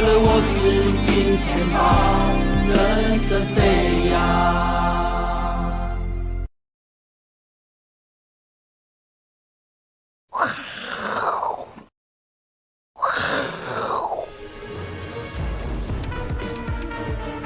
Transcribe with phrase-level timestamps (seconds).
[0.00, 1.78] 了我是金钱豹，
[2.68, 4.14] 人生飞扬。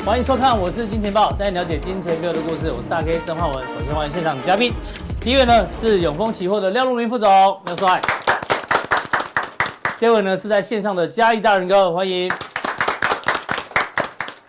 [0.06, 2.72] 欢迎收看，我是金钱豹，带你了解金钱背后的故事。
[2.72, 3.68] 我是大 K 曾焕文。
[3.68, 4.72] 首先欢迎现场嘉宾，
[5.20, 7.28] 第一位呢是永丰期货的廖路铭副总，
[7.66, 8.00] 廖帅。
[9.98, 12.30] 第二位呢是在线上的嘉义大仁哥，欢迎。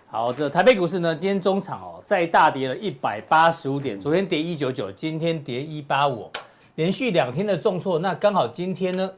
[0.08, 6.30] 好，这台北股市呢今天中场哦再大跌了一百八十五点，昨天跌一九九，今天跌一八五，
[6.76, 7.98] 连续两天的重挫。
[7.98, 9.10] 那刚好今天呢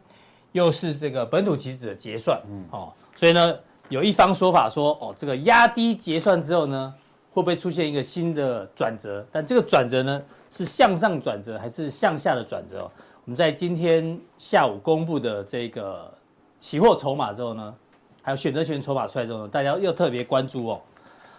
[0.53, 3.55] 又是这个本土期指的结算，嗯哦，所以呢。
[3.89, 6.95] 有一方说法说，哦，这个压低结算之后呢，
[7.31, 9.23] 会不会出现一个新的转折？
[9.31, 12.91] 但这个转折呢，是向上转折还是向下的转折？
[13.27, 16.11] 我们在今天下午公布的这个
[16.63, 17.75] 期货筹码之后呢，
[18.23, 20.81] 还有选择权筹码出来之后呢，大家又特别关注哦。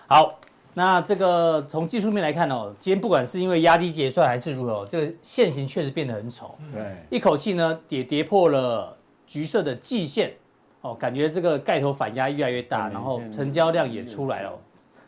[0.06, 0.38] 好，
[0.74, 10.34] 那这个从技术面来看哦，今天不管是因为压低结算还是如何，这个线型确实变得很丑，对，一口气呢跌跌破了橘色的季线。
[10.82, 14.52] 哦，感觉这个盖头反压越来越大，然后成交量也出来了，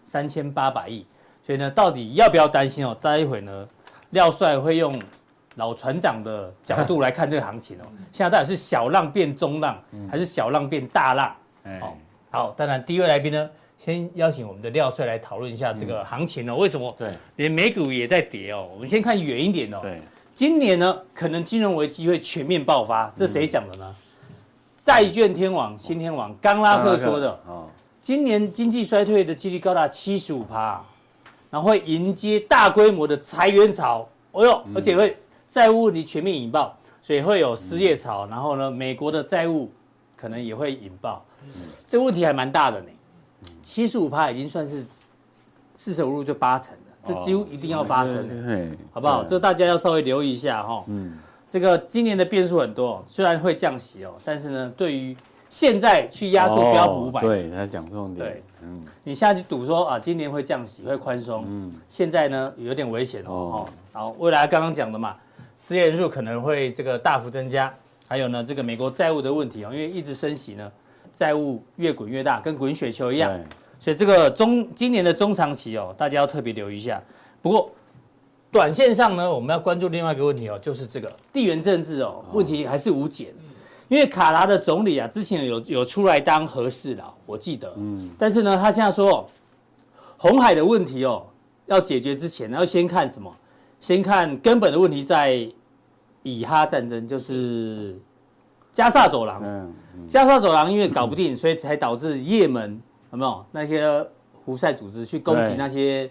[0.06, 1.06] 三千八百亿。
[1.44, 2.98] 所以呢，到底要不要担心哦？
[3.02, 3.68] 待会呢，
[4.12, 4.98] 廖帅会用
[5.56, 7.86] 老船长的角度来看这个行情哦。
[8.11, 9.78] 现在到底是小浪变中浪，
[10.09, 11.36] 还是小浪变大浪？
[11.81, 11.94] 哦，
[12.30, 16.56] 好，当然第一位来宾呢，先邀请我们的廖帅来讨论一下这个行情哦。
[16.56, 16.94] 为什么？
[16.97, 18.70] 对，连美股也在跌哦。
[18.73, 19.80] 我们先看远一点哦。
[19.81, 20.00] 对，
[20.34, 23.95] 今年呢，可能金融危机会全面爆发，这谁讲的呢？
[24.78, 27.67] 债券天王、新天王冈拉克说的，哦
[28.00, 30.80] 今年经济衰退的几率高达七十五趴，
[31.50, 39.72] 然后会迎接大规模的裁员潮，哦呦，而且会债务问题全面引爆，所以会有失业潮，然后呢，美国的债务
[40.16, 41.23] 可能也会引爆，
[41.88, 42.88] 这个问题还蛮大的呢，
[43.61, 44.85] 七十五趴已经算是
[45.73, 49.23] 四舍五入就八成了，这几乎一定要发生，好不好？
[49.23, 50.83] 这大家要稍微留意一下哈。
[50.88, 51.17] 嗯。
[51.47, 55.16] 这个今年的变数很多，虽然会降息哦，但是呢，对于
[55.47, 63.63] 现在去压住标普五百，对他讲重点，对，嗯，你下去赌说啊，今年会降息，会宽松，嗯，现在呢有点危险哦，
[63.94, 65.16] 好，未来刚刚讲的嘛，
[65.58, 67.74] 失业人数可能会这个大幅增加，
[68.08, 70.72] 还有呢，这个美国债务的问题哦，因为一直升息呢，
[71.12, 73.32] 债务越滚越大，跟滚雪球一样，
[73.80, 77.02] 所以这个中今年的中长期哦，大家要特别留意一下。
[77.42, 77.72] 不过。
[78.52, 83.34] 短线上呢，我们要关注另外一个问题哦，就是这个地缘政治哦，问题还是无解。
[83.90, 87.74] 因为卡达的总理啊，之前有有出来当和事佬，我记得。
[87.76, 88.10] 嗯。
[88.18, 89.28] 但是呢，他现在说，
[90.16, 91.26] 红海的问题哦，
[91.66, 93.30] 要解决之前，要先看什么？
[93.85, 95.47] 先看根本的问题，在
[96.23, 97.96] 以哈战争，就是
[98.72, 99.40] 加萨走廊。
[99.46, 99.72] 嗯。
[100.07, 102.81] 加萨走廊因为搞不定，所以才导致也门
[103.12, 104.03] 有没有那些
[104.44, 106.09] 胡塞组织去攻击那些。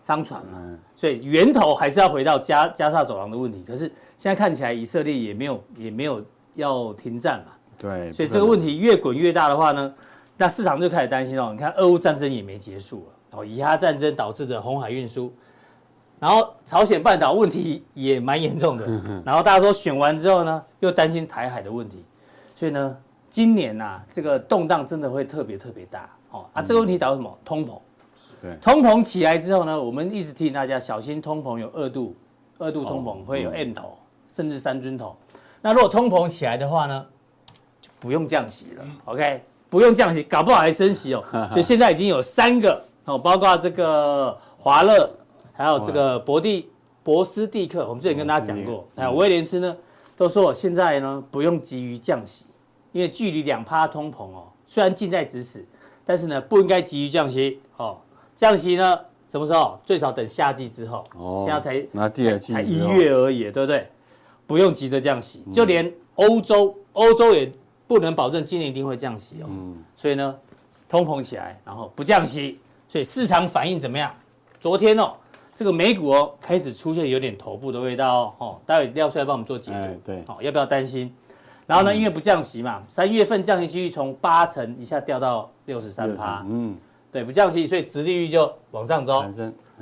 [0.00, 0.58] 商船嘛，
[0.96, 3.62] 所以源头还是要回到加加萨走廊的问题。
[3.64, 3.82] 可是
[4.18, 6.20] 现在看起来以色列也没有也没有
[6.54, 9.94] 要停战嘛，对，所以这个问题越滚越大的话呢，
[10.36, 11.50] 那市场就开始担心哦。
[11.52, 15.32] 你看俄乌战争也没结束了，哦，以哈战争导致的红海运输，
[16.22, 18.86] 然后朝鲜半岛问题也蛮严重的，
[19.26, 22.04] 然后大家说选完之后呢，又担心台海的问题，
[22.54, 22.96] 所以呢，
[23.28, 27.38] 今年呐这个动荡真的会特别特别大哦啊，这个问题导致什么？
[27.44, 27.76] 通膨。
[28.60, 32.14] 通膨起来之后呢，我们一直提醒大家小心通膨有二度，
[32.56, 33.98] 二度通膨会有 M 头，
[34.30, 35.16] 甚至三尊头。
[35.60, 37.04] 那如果通膨起来的话呢，
[37.80, 39.42] 就不用降息了，OK？
[39.68, 41.24] 不用降息，搞不好还升息哦。
[41.50, 45.10] 所以现在已经有三个哦，包括这个华勒，
[45.62, 46.68] 还有这个博蒂
[47.04, 49.76] 博斯蒂克，我们之前跟大家讲过，还有威廉斯呢，
[50.16, 52.46] 都说现在呢不用急于降息，
[52.90, 55.64] 因为距离两趴通膨哦，虽然近在咫尺，
[56.04, 57.96] 但是呢不应该急于降息哦。
[58.34, 58.98] 降息呢？
[59.28, 59.78] 什么时候？
[59.86, 61.04] 最少等夏季之后。
[61.16, 61.44] 哦。
[61.46, 63.88] 现在才那第二季才一月而已，对不对？
[64.48, 67.52] 不用急着降息，就连欧洲，欧洲也
[67.86, 69.46] 不能保证今年一定会降息哦。
[69.48, 69.80] 嗯。
[69.94, 70.36] 所以呢，
[70.88, 72.58] 通膨起来，然后不降息，
[72.88, 74.12] 所以市场反应怎么样？
[74.58, 75.14] 昨天哦，
[75.54, 78.60] 这个美股哦开始出现有点头部的味道哦。
[78.64, 80.00] 待会廖帅帮我们做解读。
[80.04, 80.22] 对。
[80.26, 81.14] 好，要不要担心？
[81.66, 86.44] 然后呢，因为不降息嘛，三月份降息几率从八成一下掉到六十三趴。
[86.48, 86.76] 嗯。
[87.10, 89.24] 对，不降息，所以殖利率就往上走。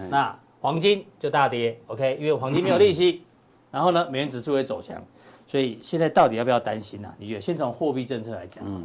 [0.08, 3.22] 那黄金就大跌，OK，因为黄金没有利息。
[3.70, 5.00] 然后呢，美元指数也走强，
[5.46, 7.14] 所以现在到底要不要担心呢、啊？
[7.18, 7.40] 你觉得？
[7.40, 8.64] 先从货币政策来讲。
[8.66, 8.84] 嗯，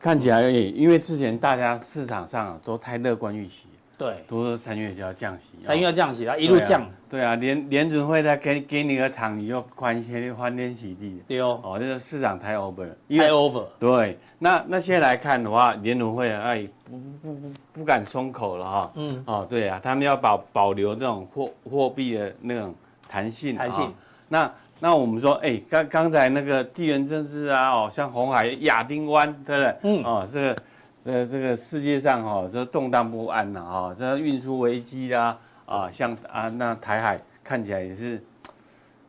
[0.00, 3.66] 看起来，因为之前大家市场上都太乐观预期，
[3.96, 6.84] 对，都说三月就要降息，三月要降息，它一路降。
[7.08, 11.22] 对啊，联联准会再给给你个糖，你就欢天欢天喜地。
[11.28, 13.64] 对哦，哦，那个市场太 over，太 over。
[13.78, 18.92] 对，那那现在来看的话，联准会哎不不不不敢松口了哈。
[18.96, 19.22] 嗯。
[19.26, 22.74] 哦，对啊，他们要保保留这种货货币的那种
[23.08, 23.54] 弹性。
[23.54, 23.94] 弹性。
[24.28, 29.76] 那那我们说，哎，刚刚才那个地缘政治啊，哦，像红海、亚丁湾，对不对？
[29.82, 30.02] 嗯。
[30.02, 30.56] 哦，这个。
[31.04, 35.36] 呃，这个世界上哈、哦，这动荡不安呐，哈，这运输危机啦，
[35.66, 38.24] 啊，像啊，那台海看起来也是，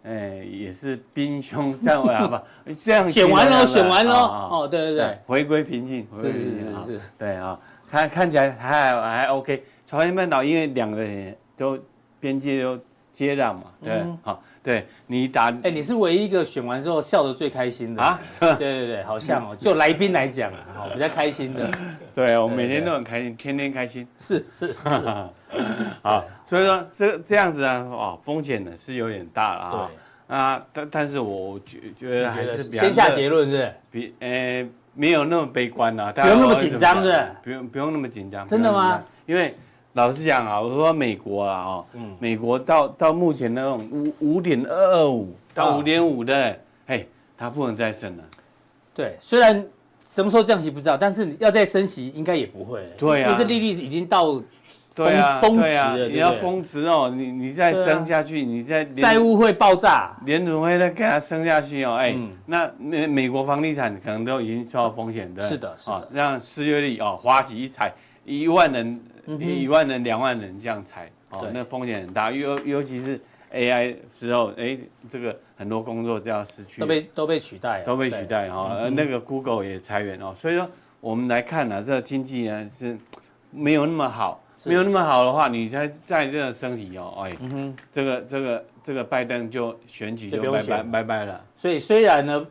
[0.03, 7.57] 哎，也是兵凶战危啊，不，这样选完了，选完了，哦，对对对，回归平静，是是是是，对啊，
[7.89, 11.80] 看看起来还还 OK，朝鲜半岛因为两个人都
[12.19, 12.77] 边界都
[13.13, 14.44] 接壤嘛，对，好。
[14.65, 18.19] 对你打，哎，你是唯一一个选完之后笑得最开心的啊！
[18.41, 21.69] 对对对，好像哦，就来宾来讲啊，好 比较开心的。
[22.15, 24.07] 对，我每天都很开心，天天开心。
[24.17, 24.89] 是 是是，
[26.01, 29.71] 好，所以说这这样子啊，哦，风险呢是有点大了啊。
[30.27, 33.71] 对啊，但但是我觉觉得还是先下结论是？
[33.91, 37.23] 比呃没有那么悲观啊，不用那么紧张是？
[37.44, 38.44] 不用不用那么紧张。
[38.47, 39.03] 真的吗？
[39.27, 39.56] 因为。
[39.95, 47.06] 老实讲啊，我说美国啊，哦，嗯，美国到到目前那种五五点二二五到五点五的，哎，
[47.38, 48.24] 它不能再升了。
[48.94, 49.65] 对，虽然
[49.97, 52.81] 什么时候降息不知道，但是要再升息应该也不会。
[52.97, 54.33] 对啊，因为这利率已经到
[54.94, 62.13] 峰峰值了，你要峰值哦，你你再升下去，你再债务会爆炸，联储会再给它升下去哦，哎，
[62.48, 65.41] 那美美国房地产可能都已经受到风险的。
[65.41, 67.94] 是的，是的，让失业率哦，花旗一踩
[68.25, 69.01] 一万人。
[69.39, 73.19] 一万人、两万人这样裁，哦，那风险很大，尤尤其是
[73.54, 74.77] AI 之后，哎，
[75.12, 78.75] 这个很多工作都要失去，都被都被取代，都被取代哈。
[78.75, 80.69] 呃，那个 Google 也裁员哦，所以说
[81.00, 82.98] 我们来看呢，这个经济呢是
[83.51, 87.31] 没有那么好，没有那么好的话，你在在这个升级哦，哎，
[87.94, 91.42] 这个这个这个拜登就选举就拜拜拜拜了。
[91.56, 92.45] 所以虽然呢。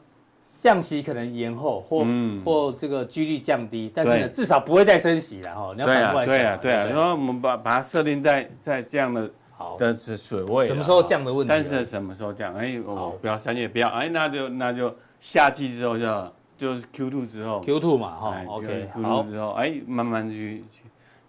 [0.65, 2.07] 降息可能延后，或
[2.43, 5.73] 或这个几率降低，但是呢，至少不会再升息了哈。
[5.75, 6.39] 你要反过来想。
[6.39, 10.67] 对啊，对啊，然后我们把把它设定在在这样的好的水位。
[10.67, 11.51] 什么时候降的问题？
[11.51, 12.55] 但是什么时候降？
[12.55, 17.61] 哎，我，不要三月，不要，哎，那就那就夏季之后就就是 Q two 之后。
[17.61, 20.85] Q two 嘛，哈，OK，Q two 之后，哎，慢慢去去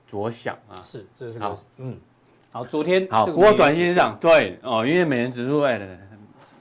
[0.08, 0.80] 着想啊。
[0.82, 1.98] 是，这是好，嗯，
[2.54, 5.78] 好，昨天好，不过短线上对哦，因为美元指数哎。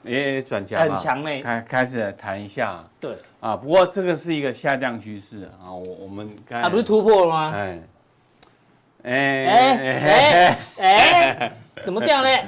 [0.05, 2.83] 也转强很强嘞，开开始谈一下。
[2.99, 5.71] 对啊，不过这个是一个下降趋势啊。
[5.71, 7.53] 我我们它不是突破了吗？
[7.55, 7.79] 哎
[9.03, 11.51] 哎哎哎
[11.83, 12.43] 怎么这样嘞？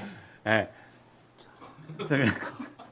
[0.45, 0.67] 哎，
[2.07, 2.25] 这个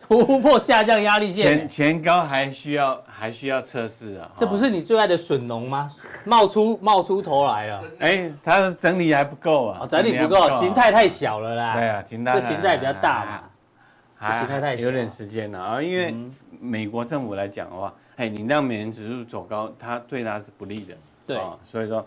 [0.08, 4.30] 突破下降压力线，前前高还需要还需要测试啊。
[4.36, 5.90] 这不是你最爱的笋农吗？
[6.26, 7.84] 冒出冒出头来了。
[8.00, 11.74] 哎，它的整理还不够啊，整理不够，形态太小了啦。
[11.74, 13.44] 对啊，形态这形态比较大嘛。
[14.18, 16.16] 还有点时间了啊，因为
[16.60, 20.96] 美国政府来讲的话，哎，你让美元指数走高，它对它是不利的。
[21.28, 22.06] 对，所以说，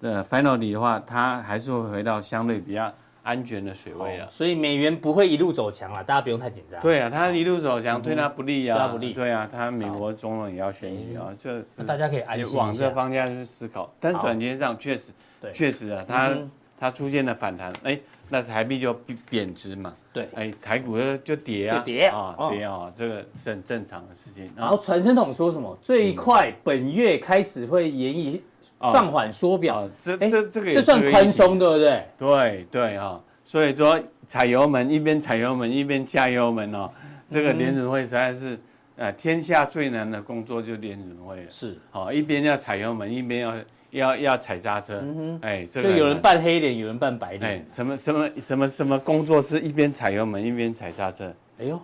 [0.00, 2.92] 这 finally 的话，它还是会回到相对比较
[3.22, 4.28] 安全的水位了。
[4.28, 6.80] 所以美元不会一路走强了，大家不用太紧张。
[6.80, 9.12] 对啊，它一路走强对它不利啊，对它不利。
[9.12, 13.90] 对啊，它美国总统也要选举啊，这大家可以安心往这方向去思考。
[14.00, 15.12] 但短期上确实，
[15.54, 16.36] 确实啊，它
[16.80, 17.98] 它出现了反弹，哎。
[18.30, 18.92] 那台币就
[19.30, 24.50] 贬值嘛，对，哎，台股就就跌啊，跌啊，跌啊，这个是很正常的事情。
[24.54, 25.76] 然后传声筒说什么？
[25.80, 28.42] 最快本月开始会延以
[28.78, 32.06] 放缓缩表，这这这个这算宽松，对不对？
[32.18, 36.90] 对对啊，所以说踩油门一边踩油门一边加油门哦，
[37.30, 38.58] 这个联准会实在是，
[38.96, 41.50] 呃，天下最难的工作就联准会了。
[41.50, 43.54] 是，好，一边要踩油门一边要。
[43.90, 45.02] 要要踩刹车，
[45.40, 51.32] 哎，这个有人扮黑脸，有人扮白脸，哎，什么什么什么什么工作是一边踩油门一边踩刹车？
[51.58, 51.80] 哎呦，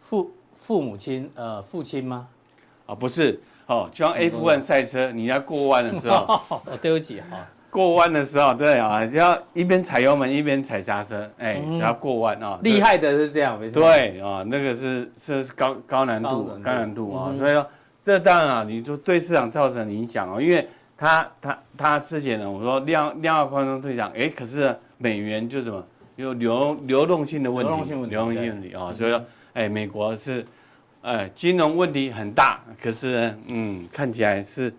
[0.00, 2.26] 父父母亲呃父亲吗？
[2.86, 17.64] 啊不是哦，就像 F1 赛车，你要过弯的时候， 哦对不起哈，过弯的时候对啊，要一边踩油门一边踩刹车，哎，只要过弯啊，厉害的是这样，没错，对啊，那个是是高高难度高难度啊，所以说
[18.04, 20.66] 这当然啊，你就对市场造成影响哦，因为。
[21.04, 25.84] 他他他之前呢，我说量量化宽松退场，哎，可是美元就什么
[26.16, 30.46] 有流流动性的问题，流动性问题，流动性问题啊，所以说，哎，美国是，
[31.02, 34.72] 哎，金融问题很大，可是呢，嗯，看起来是，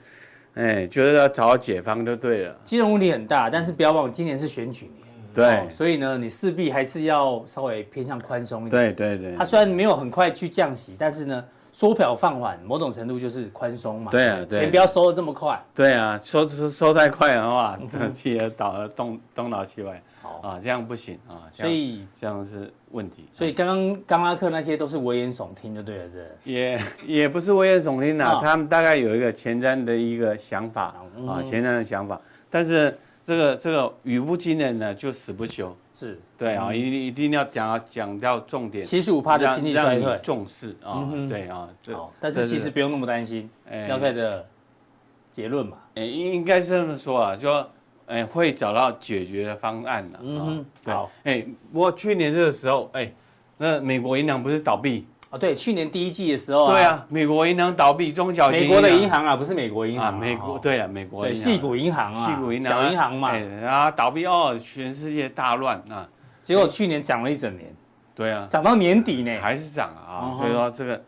[0.55, 2.55] 哎，觉得要找到解方就对了。
[2.63, 4.89] 金融问题很大，但是不要忘了，今年是选举
[5.35, 8.95] 年，对，所以呢，你势必还是要稍微偏向宽松一点。
[8.95, 9.35] 对对对。
[9.37, 11.45] 它虽然没有很快去降息，但是呢。
[11.75, 14.09] 缩表放缓，某种程度就是宽松嘛。
[14.09, 15.61] 对啊，钱不要收的这么快。
[15.75, 20.01] 对啊，收收收太快的话，这个企业倒了东东倒西歪。
[20.21, 21.51] 好啊，这样不行啊。
[21.51, 23.27] 所以这样是问题。
[23.33, 30.95] 所以刚刚刚拉克那些都是危言耸听，就对了，这也也不是危言耸听呐，他们大概有一个前瞻的一个想法
[31.27, 32.17] 啊，前瞻的想法，
[32.49, 32.97] 但是。
[33.25, 35.75] 这个这个语不惊人呢，就死不休。
[35.91, 38.85] 是对啊，一一定要讲讲到重点。
[38.85, 41.67] 七十五趴的经济衰退，重视啊，对啊。
[41.93, 43.49] 好，但是其实不用那么担心。
[43.87, 44.45] 廖帅的
[45.31, 47.69] 结论嘛，哎，应应该是这么说啊，就说
[48.07, 50.19] 哎会找到解决的方案的。
[50.21, 51.09] 嗯，好。
[51.23, 53.11] 哎，不过去年这个时候，哎，
[53.57, 55.07] 那美国银行不是倒闭？
[55.37, 66.07] 对，去年第一季的时候，对啊，美国银行倒闭，中小型美国的银行啊，不是美国银行啊，美国对啊，美国对，细股银行啊，小银行嘛，然后倒闭哦，全世界大乱啊，
[66.41, 67.73] 结果去年涨了一整年，
[68.13, 71.03] 对啊，涨到年底呢，还是涨啊，所以说这个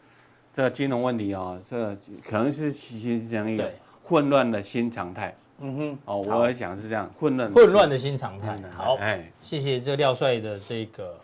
[0.54, 3.72] 这个金融问题啊，这个可能是形成一个
[4.04, 11.16] 混乱的新常态，嗯哼，哦，我想是这样，混乱混乱的新常态，好，哎，谢谢这个廖帅的这个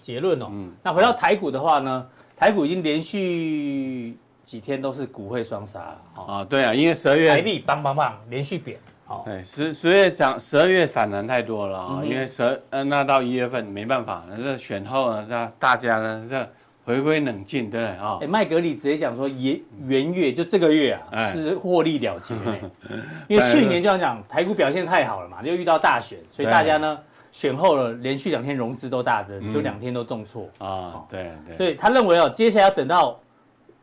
[0.00, 2.06] 结论哦，嗯，那回到台股的话呢？
[2.36, 4.14] 台股已经连续
[4.44, 6.44] 几天都是股汇双杀了啊！
[6.44, 12.02] 对啊，因为十二月台币棒棒棒连续贬，好，对，十十月涨，十二月反弹太多了啊！
[12.04, 16.48] 因为十呃那到一月份没办法，那选后呢，那大家呢这
[16.84, 18.18] 回归冷静，对啊。
[18.20, 22.34] 哎，麦格里直接讲说，元元月就这个月啊是获利了结，
[23.28, 26.98] 因为去年就像讲台股表现太好了嘛，就遇到大选，所以大家呢。
[27.36, 31.04] 选后了，连续两天融资都大增，就两天都重挫啊！
[31.06, 33.20] 对对，所以他认为哦，接下来要等到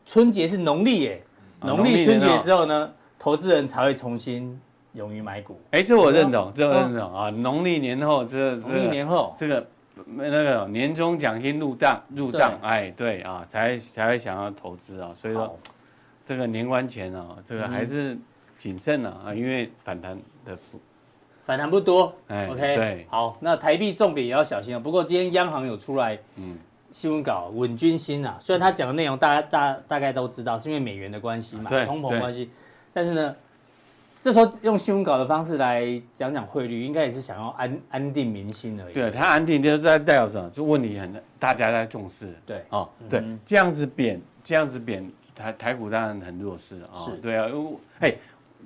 [0.08, 1.24] 春节是农历耶，
[1.62, 4.60] 农历春节之后呢，投资人才会重新
[4.94, 5.62] 勇于买股。
[5.70, 7.30] 哎，这我认同，这我认同啊！
[7.30, 9.68] 农历年后，这农历年后，这个
[10.16, 15.12] 那个年终奖金入账入账，哎，对啊，才才会想要投资啊！
[15.14, 15.56] 所以说，
[16.26, 18.18] 这个年关前啊，这个还是
[18.58, 20.80] 谨慎了啊，因为反弹的不。
[21.46, 24.80] 反弹不多，OK，对，好，那台币重贬也要小心啊。
[24.80, 26.58] 不过今天央行有出来，嗯，
[26.90, 28.38] 新闻稿稳军心啊。
[28.40, 32.50] 虽然他讲的内容大家大大概都知道，是因为美元的关系嘛，通膨关系。
[32.94, 33.36] 但是呢，
[34.22, 38.94] 这时候用新闻稿的方式来讲讲汇率，应该也是想要安安定民心而已。
[38.94, 40.50] 对，他安定就是在代表什么？
[40.52, 42.34] 就问题很大家在重视。
[42.46, 46.96] 对，哦，对，这样子贬，这样子贬，台台股当然很弱势啊。
[46.96, 48.16] 是，对啊，因为哎。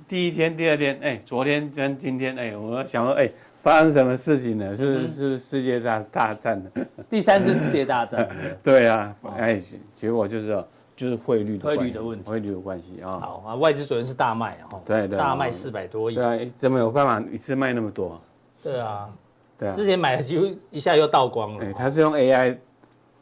[0.08, 4.76] 第一天、第二天，哎，昨天跟今天，哎，我想说，哎，发生什么事情呢？
[4.76, 8.28] 是是世界大大战的， 第三次世界大战。
[8.64, 9.62] 对啊，哎，
[9.96, 10.64] 结果就是
[10.96, 13.20] 就是汇率汇率的问题，汇率有关系啊。
[13.20, 16.16] 好啊，外资昨天是大卖啊，对对，大卖四百多亿。
[16.16, 18.20] 对啊，怎么有办法一次卖那么多？
[18.62, 19.10] 对啊，
[19.58, 21.66] 对啊，之前买的几乎一下又倒光了。
[21.66, 22.58] 哎，他是用 AI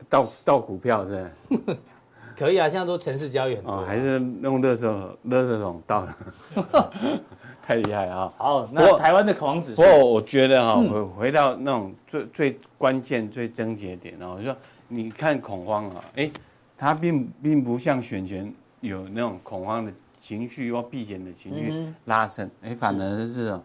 [0.07, 1.29] 倒倒股票是？
[2.37, 4.85] 可以啊，现在都城市交易很多，哦，还是用垃圾
[5.29, 6.07] 垃圾桶倒，
[7.65, 8.31] 太厉害啊！
[8.37, 14.55] 好，那台湾的恐慌指数，不过我觉得哈，回回到那种最最关键、最症结点哦，就说
[14.87, 16.29] 你看恐慌啊，哎，
[16.77, 21.73] 它并并不像选前有那种恐慌的情绪或避险的情绪
[22.05, 23.59] 拉升，哎，反而是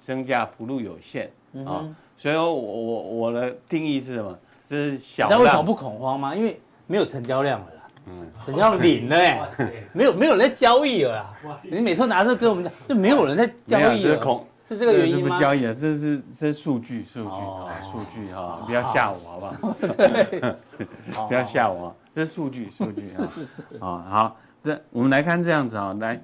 [0.00, 1.30] 增加幅度有限
[1.66, 1.84] 啊。
[2.16, 4.36] 所以我我我的定义是什么？
[4.68, 5.24] 就是小。
[5.24, 6.34] 你知道为什么不恐慌吗？
[6.34, 9.48] 因为没有成交量了啦，嗯，成交量零了哎，
[9.92, 11.60] 没有没有人在交易了啦。
[11.62, 14.18] 你每次拿这个跟我们讲，就没有人在交易了，
[14.64, 15.28] 是这个原因吗？
[15.28, 19.74] 不交易啊，这是这是数据数据啊，数据哈，不要吓我好不好？
[19.96, 20.56] 对，
[21.28, 23.62] 不要吓我，这是数据数据啊，是是是。
[23.80, 26.18] 啊，好，这我们来看这样子啊，来，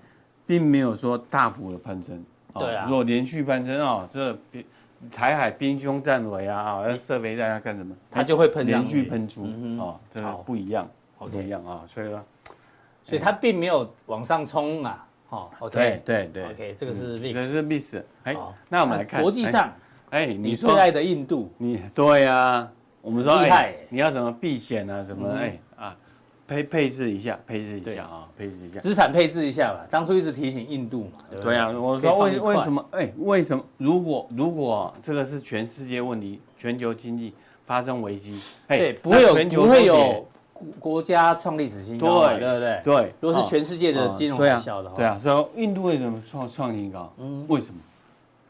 [0.47, 2.25] 并没有说大幅的攀升，
[2.59, 4.35] 对啊，如果连续攀升啊，这。
[5.11, 7.95] 台海兵凶战危啊，啊，要设备大家干什么？
[8.11, 9.43] 它就会喷连续喷出
[9.79, 12.25] 哦，这个不一样，不一样啊，所以呢，
[13.05, 18.07] 所以它并没有往上冲啊，哦，OK，对对，OK，这个是历史，这是历史。
[18.25, 18.37] 哎，
[18.69, 19.73] 那我们来看国际上，
[20.11, 22.69] 哎，你最爱的印度，你对呀，
[23.01, 25.05] 我们说哎，你要怎么避险呢？
[25.05, 25.59] 怎么哎？
[26.47, 29.87] 配配置一下，配置一下啊，配置一下，资产配置一下吧。
[29.89, 31.55] 当初一直提醒印度嘛，对不对？
[31.55, 32.85] 对啊，我说为为什么？
[32.91, 33.65] 哎，为什么？
[33.79, 37.33] 如果如果这个是全世界问题，全球经济
[37.65, 40.27] 发生危机，哎，不会有不会有
[40.79, 42.81] 国家创历史新高，对对不对？
[42.85, 47.13] 对，如果是全世界的金融海啸的话，对啊，所以印度为什么创创新高？
[47.19, 47.81] 嗯，为什么？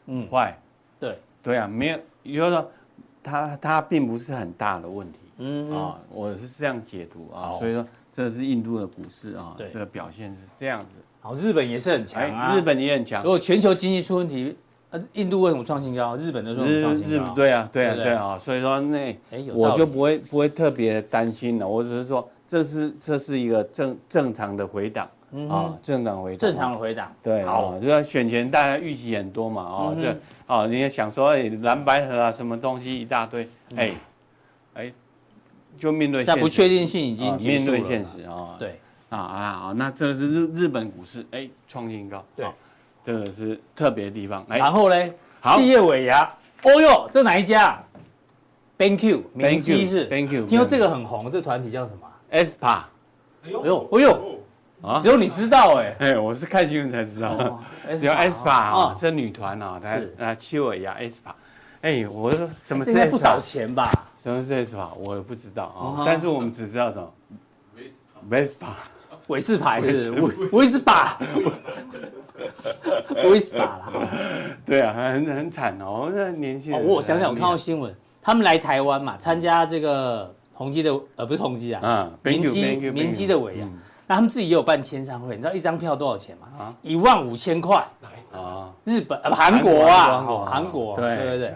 [0.07, 0.53] 嗯，Why？
[0.99, 2.71] 对对啊，没有，也就是说，
[3.23, 5.19] 它它并不是很大的问题。
[5.37, 10.99] 嗯啊，我是这样解读啊，所以说这是印度的股市啊，对，这个表现是这样子。
[11.19, 13.23] 好，日本也是很强啊，日本也很强。
[13.23, 14.55] 如果全球经济出问题，
[14.91, 16.15] 呃，印度为什么创新高？
[16.15, 17.33] 日本的为什么创新高？
[17.33, 19.17] 对啊，对啊，对啊，所以说那
[19.53, 21.67] 我就不会不会特别担心了。
[21.67, 25.09] 我只是说，这是这是一个正正常的回档
[25.49, 27.11] 啊，正常回档，正常的回档。
[27.21, 30.15] 对，好，就要选前大家预期很多嘛，哦，对，
[30.47, 33.93] 哦，你也想说，哎，蓝白河啊，什么东西一大堆，哎，哎，
[35.77, 38.79] 就面对现实，不确定性已经面对现实啊，对。
[39.07, 39.73] 啊啊啊！
[39.77, 42.45] 那这是日日本股市，哎，创新高，对，
[43.03, 44.43] 这个是特别的地方。
[44.49, 45.09] 然后呢，
[45.43, 46.23] 企业尾牙，
[46.63, 47.81] 哦哟，这哪一家
[48.77, 50.45] ？BenQ，明基是，BenQ。
[50.45, 52.01] 听说这个很红，这个团体叫什么
[52.31, 52.81] ？aespa。
[53.43, 54.39] 哎呦，哎呦，
[54.81, 55.95] 啊，只有你知道哎。
[55.99, 57.63] 哎，我是看新闻才知道。
[57.95, 61.31] 只有 aespa 啊，这女团啊，是啊，企业尾牙 aespa。
[61.85, 62.83] 哎，我说什么？
[62.85, 63.91] 应该不少钱吧？
[64.17, 64.87] 什么是 aespa？
[64.97, 67.07] 我也不知道啊，但是我们只知道什么。
[68.27, 68.73] Vespa，
[69.27, 70.09] 伟士牌是
[70.51, 71.15] 威斯巴，
[73.29, 74.09] 威斯巴啦。
[74.65, 76.83] 对啊，很很惨哦，那年轻人。
[76.83, 83.67] 我想想，我看到新闻，他们来台湾嘛，参加这个宏基的，呃，不是宏基啊，嗯明基明基的尾牙。
[84.07, 86.47] 那他们自己也有办签唱会，你知道一张票多少钱吗？
[86.57, 87.87] 啊，一万五千块。
[88.41, 91.53] 啊，日本啊韩国啊，韩国，对对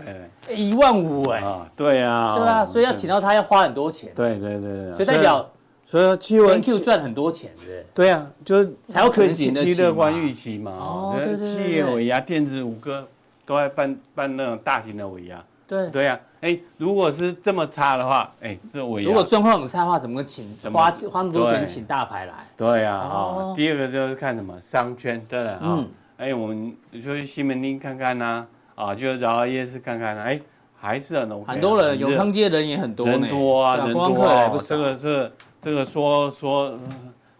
[0.47, 1.43] 对，一万五哎。
[1.75, 4.11] 对啊，对啊，所以要请到他要花很多钱。
[4.15, 5.47] 对对对，所以代表。
[5.85, 8.11] 所以企业 Q 赚很多钱，是对？
[8.11, 10.71] 啊，就是才有可能景气乐观预期嘛。
[10.71, 11.47] 哦，对对对。
[11.47, 13.07] 企业尾牙，电子五哥
[13.43, 15.43] 都在办办那种大型的尾牙。
[15.67, 15.89] 对。
[15.89, 19.07] 对啊，哎，如果是这么差的话，哎，这尾牙。
[19.07, 22.33] 如果状况很差的话，怎么请花花那么多钱请大牌来？
[22.55, 25.83] 对啊，哦，第二个就是看什么商圈，对了啊，
[26.19, 28.45] 哎，我们就去西门町看看呐，
[28.75, 30.39] 啊，就饶河夜市看看呐，哎，
[30.79, 35.31] 还是很多很多人，永康街人也很多，人多啊，人多啊，这个是。
[35.61, 36.73] 这个说说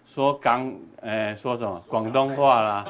[0.05, 0.69] 说港，
[1.00, 2.86] 哎，说什么广东话啦？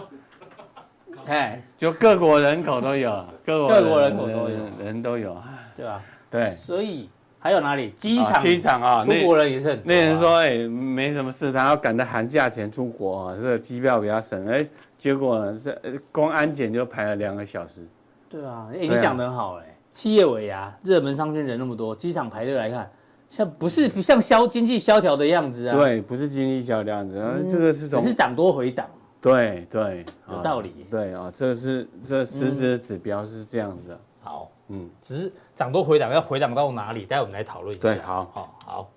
[1.27, 5.37] 哎，就各国人口都有，各国各国人口都有，人都有，
[5.75, 6.01] 对吧？
[6.31, 6.49] 对。
[6.55, 7.07] 所以
[7.39, 7.91] 还有哪里？
[7.95, 9.79] 机场，机场啊，出国人也是。
[9.85, 14.45] 那人说，哎，没什么事，他要赶在寒假前出国啊，这个机票比较省。
[14.47, 15.75] 哎，结果呢，是
[16.11, 17.87] 光安检就排了两个小时。
[18.29, 22.89] 对啊，哎，你讲的很好，哎，企业尾牙，热门商圈人那么多，机场排队来看。
[23.29, 25.77] 像不是不像萧经济萧条的样子啊？
[25.77, 28.85] 对，不是经济萧条样子，啊，这个是只是涨多回档。
[29.21, 30.87] 对对，有道理。
[30.89, 33.99] 对啊，这个是这实质的指标是这样子的。
[34.21, 37.05] 好，嗯，只是涨多回档，要回档到哪里？
[37.05, 37.81] 待会我们来讨论一下。
[37.81, 38.89] 对，好，好，好，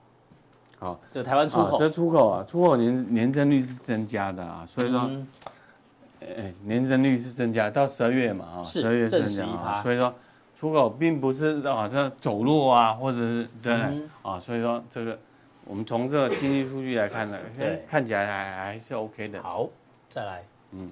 [0.78, 1.00] 好。
[1.10, 5.10] 这台湾出口，这出口啊，出口年年增率是增加的啊，所以说，
[6.20, 10.14] 哎，年增率是增加到十二月嘛啊，十二月增加啊，所以说。
[10.54, 13.72] 出口并不是啊，这走路啊，或者是对
[14.22, 15.18] 啊，所以说这个
[15.64, 17.36] 我们从这个经济数据来看呢，
[17.88, 19.42] 看起来还还是 OK 的。
[19.42, 19.68] 好，
[20.08, 20.88] 再来，嗯，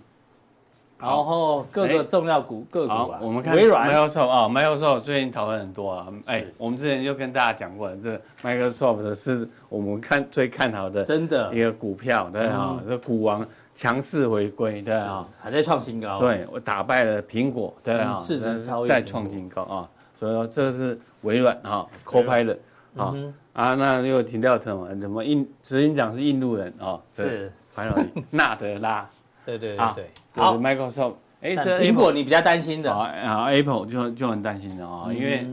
[1.00, 13.46] 然后各个重要股个股啊，我们看微软、Microsoft 啊，Microsoft 最近讨论很多啊，哎，我们之前就跟大家讲过，这 Microsoft 是我们看最看好的，真的一个股票，对啊，这股王。
[13.72, 16.18] 强势回归，对啊，还在创新高。
[16.18, 22.58] 对，我打败了苹果，对啊，市值超越再创新高啊，所以说这是微软啊，Copilot
[22.94, 23.14] 啊
[23.54, 24.94] 啊，那又提到什么？
[24.96, 27.00] 怎么印执行长是印度人啊？
[27.10, 27.92] 是， 还有
[28.28, 29.08] 纳德拉，
[29.44, 35.46] 对对对对，好，Microsoft，哎，这苹果你比较担心的啊，Apple 就就很担心的啊，因为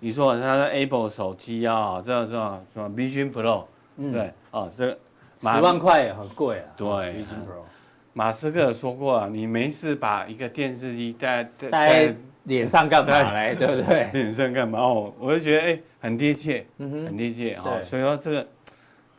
[0.00, 2.32] 你说它的 Apple 手机啊，这这
[2.72, 3.64] 什么 Vision Pro，
[4.12, 4.98] 对哦，这。
[5.38, 6.64] 十万块很贵啊！
[6.76, 7.64] 对，Vision Pro，，
[8.12, 12.14] 马斯克说过啊，你没事把一个电视机戴在
[12.44, 14.08] 脸上干嘛来，对不对？
[14.14, 14.78] 脸上干嘛？
[14.78, 17.82] 哦，我就觉得哎，很贴切，很贴切啊。
[17.82, 18.46] 所以说这个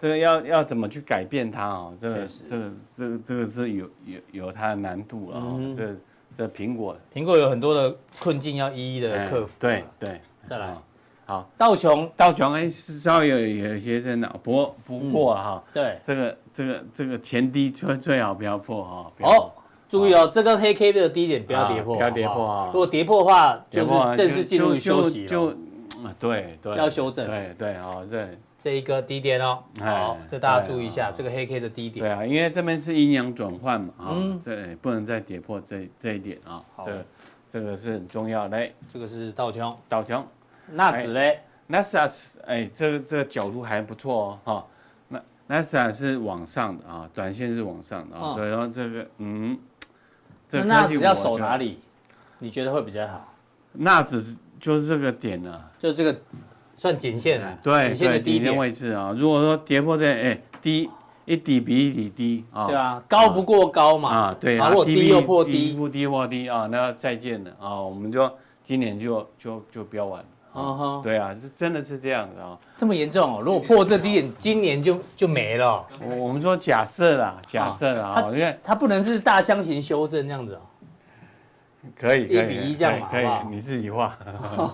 [0.03, 1.93] 这个要要怎么去改变它啊？
[2.01, 5.39] 这个这个这个这个是有有有它的难度啊。
[5.77, 5.95] 这
[6.37, 9.55] 这苹果苹果有很多的困境要一一的克服。
[9.57, 10.75] 对对，再来。
[11.25, 19.11] 好，道琼，道琼哎，稍微有有一些震荡，不过不过哈，对，这个这个这个前低最最好不要破哈。
[19.21, 19.53] 哦，
[19.87, 22.69] 注意哦，这根黑 K 的低点不要跌破，不要跌破啊。
[22.73, 25.53] 如果跌破的话，就是正式进入休息就
[26.19, 27.25] 对对，要修正。
[27.25, 28.27] 对对哦，这
[28.63, 32.01] 这一个低点哦，好，这大家注意一下，这个黑 K 的低点。
[32.01, 36.63] 对啊，因为这边是阴阳转换嘛，啊，这不能再跌破这这一点啊。
[36.73, 36.87] 好，
[37.51, 38.65] 这个是很重要的。
[38.87, 40.25] 这个是道琼，道琼，
[40.71, 41.41] 纳指嘞？
[41.67, 42.13] 纳斯达克，
[42.45, 44.65] 哎，这个这个角度还不错哦，哈，
[45.09, 49.59] 那纳斯达是往上的啊，短线是往上的啊，所以说这个，嗯，
[50.51, 51.81] 那纳指要守哪里？
[52.39, 53.35] 你觉得会比较好？
[53.73, 54.23] 纳指
[54.57, 56.17] 就是这个点呢，就这个
[56.83, 59.15] 算颈线啊，对，颈线的低点位置啊。
[59.15, 60.89] 如果说跌破这，哎，低
[61.23, 62.65] 一底比一底低啊。
[62.65, 64.09] 对啊，高不过高嘛。
[64.09, 64.67] 啊，对啊。
[64.67, 68.29] 如果低又破低，不低破低啊，那再见了啊，我们就
[68.65, 70.25] 今年就就就标完了。
[70.55, 71.01] 嗯哼。
[71.01, 72.57] 对啊，真的是这样的啊。
[72.75, 73.41] 这么严重哦？
[73.41, 75.87] 如果破这低点，今年就就没了。
[76.01, 80.59] 我我们说假设啦，假设啦，因为它不能是大箱型修正这样子哦。
[81.99, 84.17] 可以，一比一这样嘛，可以，你自己画。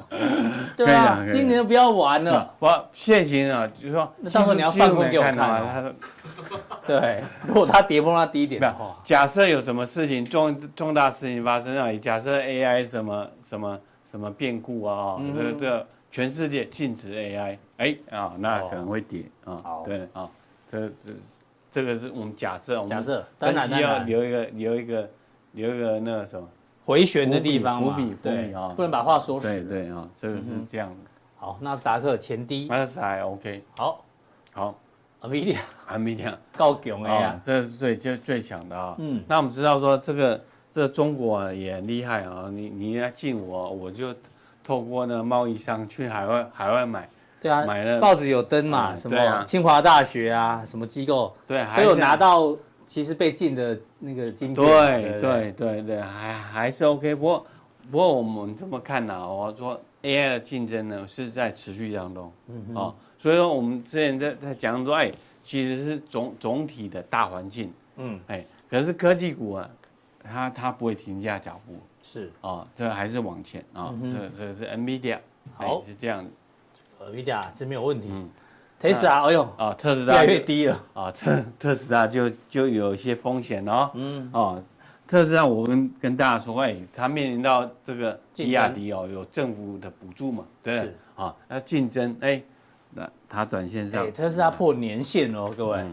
[0.78, 2.54] 对啊，今年不要玩了。
[2.60, 5.96] 我，现行啊，就是说，那到时候你要放空给我看。
[6.86, 13.80] 对，如果它跌破它低点的话，假设有什么事情重重大事情发生啊，假设 AI 什么什么
[14.12, 19.62] 什么变故啊，这这全世界禁止 AI，哎啊，那可能会跌啊。
[19.84, 20.30] 对啊，
[20.68, 21.12] 这这
[21.72, 25.10] 这个是我们假设，假设，当然要留一个留一个
[25.54, 26.48] 留一个那个什么。
[26.90, 29.46] 回旋的地方嘛，伏笔，伏笔啊，不能把话说死。
[29.48, 30.96] 对对啊，这个是这样的。
[31.38, 33.64] 好，纳斯达克前低，纳斯达克 OK。
[33.78, 34.04] 好，
[34.52, 34.76] 好
[35.22, 38.96] ，NVIDIA，NVIDIA 高强哎呀，这是最最最强的啊。
[38.98, 44.12] 嗯，那我们知道说这个这中国也很厉害啊，你你来进我，我就
[44.64, 47.08] 透过那个贸易商去海外海外买。
[47.40, 52.58] 对啊，买了报纸有登嘛，什么清华大学啊，什么机构，对，都有拿到。
[52.90, 55.82] 其实被禁的那个晶片，对对对？
[55.84, 57.14] 对，还还是 OK。
[57.14, 57.46] 不过
[57.92, 65.12] 不过我们这么看呢，我说 AI 的竞争呢是在持续当中，嗯哦，所以说我们之前在在讲说，哎，
[65.44, 69.70] 其实是总总体的大环境，嗯，哎，可是科技股啊，
[70.24, 72.32] 它它不会停下脚步，是。
[72.42, 75.20] 哦，这还是往前啊，这这是 NVIDIA，
[75.54, 75.80] 好。
[75.84, 76.26] 是这样。
[76.26, 78.10] 的，NVIDIA 是没有问题。
[78.80, 84.64] 特斯拉，哎呦，啊，特斯拉越来越低了，啊，特 特斯拉就就有一些风险哦，嗯，哦，
[85.06, 92.42] 特斯拉，我跟跟大家说，哎，它面临到这个比亚迪哦，有政府的补助嘛，对，啊，那竞争，哎，
[92.92, 95.86] 那它短线上，特斯拉破年线哦，各位，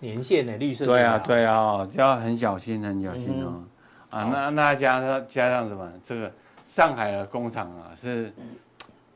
[0.00, 3.62] 年线的绿色，对啊，对啊，就要很小心，很小心哦，
[4.10, 6.32] 啊，那那加上加上什么，这个
[6.66, 8.32] 上海的工厂啊是。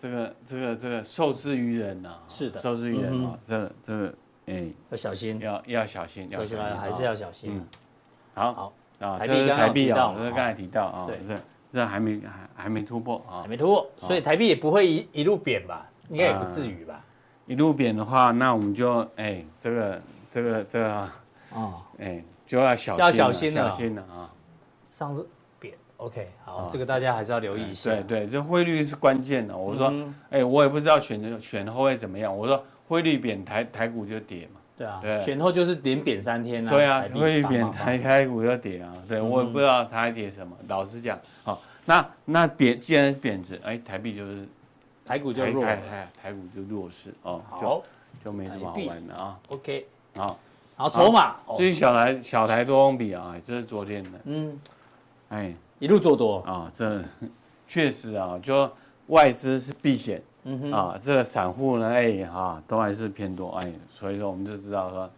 [0.02, 4.12] 这个这个这个受制于人呐，是的，受制于人啊，这这个
[4.46, 7.64] 哎，要小心，要要小心，要小心，还是要小心。
[8.34, 8.72] 好，好。
[8.98, 11.20] 啊，台币台币啊，这个刚才提到啊，对，
[11.72, 15.88] 这还没还还没突破啊，还没突破，所以台币也不会一一路贬吧？
[16.08, 17.00] 应该也不至于吧？
[17.46, 21.12] 一路贬的话，那我们就哎，这个这个这个啊，
[21.98, 24.28] 哎，就要小心要小心了，小心了啊，
[24.82, 25.28] 上次。
[26.02, 27.90] OK，好，这个大家还是要留意一下。
[27.90, 29.56] 对对，这汇率是关键的。
[29.56, 29.92] 我说，
[30.30, 32.36] 哎，我也不知道选选后会怎么样。
[32.36, 34.60] 我说汇率贬台台股就跌嘛。
[34.76, 36.70] 对啊，选后就是连贬三天啊。
[36.70, 38.92] 对啊，汇率贬台台股就跌啊。
[39.08, 40.56] 对，我也不知道它还跌什么。
[40.66, 44.44] 老实讲，好，那那贬既然是贬值，哎，台币就是
[45.06, 47.40] 台股就弱，台台股就弱势哦。
[47.48, 47.80] 好，
[48.24, 49.38] 就没什么好玩的啊。
[49.50, 49.86] OK，
[50.16, 50.36] 好，
[50.74, 51.36] 好筹码。
[51.56, 54.10] 至于小台小台多空比啊，这是昨天的。
[54.24, 54.58] 嗯，
[55.28, 55.54] 哎。
[55.82, 56.38] 一路做多。
[56.46, 57.02] 啊，这
[57.66, 58.70] 确实啊，就
[59.08, 65.10] 外资是避险，嗯哼，啊，这个散户呢，哎，哈，都还是偏多，哎，所以说我们就知道说，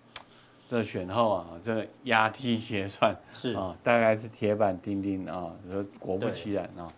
[0.67, 3.15] 这选后啊，这个压梯结算。
[3.31, 3.53] 是。
[3.53, 6.89] 啊，大概是铁板钉钉啊，说果不其然啊，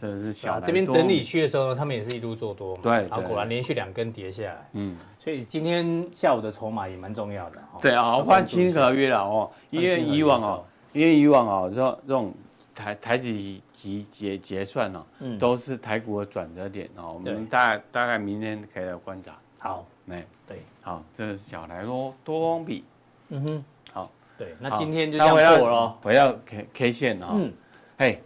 [0.00, 12.32] 这个是小这边整理区的时候，他们也是一路做多，对，然后果然连续两根跌下来，嗯，所以今天下午的筹码也蛮重要的，对啊，换新合约了哦，因为以往哦，因为以往哦，这这种。
[12.76, 13.32] 台台指
[13.72, 15.02] 期结结算哦，
[15.40, 17.14] 都是台股的转折点哦。
[17.14, 19.34] 我们大大概明天可以来观察。
[19.58, 22.84] 好，哎，对，好，这个是小台多多空比。
[23.30, 25.88] 嗯哼，好，对，那今天就这样过了。
[26.02, 27.52] 回到 K K 线啊，嗯，
[27.98, 28.22] 嘿，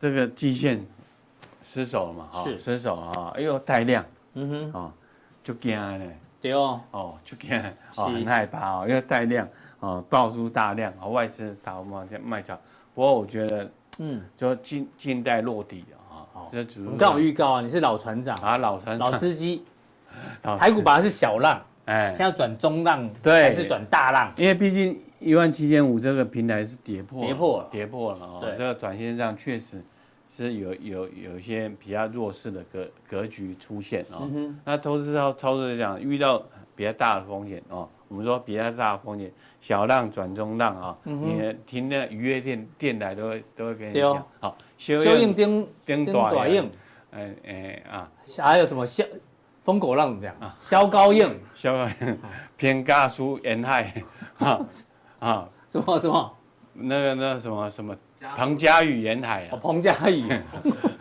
[0.00, 0.84] 这个季线
[1.62, 2.28] 失守了嘛？
[2.32, 3.32] 是失守啊！
[3.36, 4.92] 哎呦，带量，嗯哼，啊，
[5.44, 6.18] 就惊嘞。
[6.40, 7.56] 对哦，哦，就惊，
[7.96, 12.58] 哦，很害怕哦，因为带量，哦，爆出大量，啊，外资大卖卖超。
[12.94, 13.70] 不过我觉得。
[13.98, 16.84] 嗯，就近近代落地啊，好，这主。
[16.90, 19.64] 我刚好预告啊，你是老船长啊，老船长， 老司机。
[20.58, 24.32] 台股本来是小浪，哎，现在转中浪，对，还是转大浪？
[24.36, 28.40] 因为毕竟一万七千五这个平台是跌破，跌破，跌破了啊。
[28.40, 29.82] 对，这个短线上确实
[30.36, 34.28] 是有有有一些比较弱势的格格局出现啊。
[34.64, 36.42] 那投资操操作来讲，遇到
[36.76, 39.32] 比较大的风险哦，我们说比较大的风险。
[39.62, 46.68] 小浪转中浪啊，你听那渔业电电台都会都会跟你讲，好，小应丁丁大应，
[47.12, 49.04] 哎哎啊，还有什么小
[49.62, 50.34] 风狗浪这样？
[50.40, 52.18] 啊，萧高应，萧高应
[52.56, 53.94] 偏加速沿海，
[54.38, 54.60] 啊
[55.20, 56.36] 啊，什么什么，
[56.74, 57.96] 那个那什么什么？
[58.36, 60.26] 彭佳屿沿海啊，彭佳屿，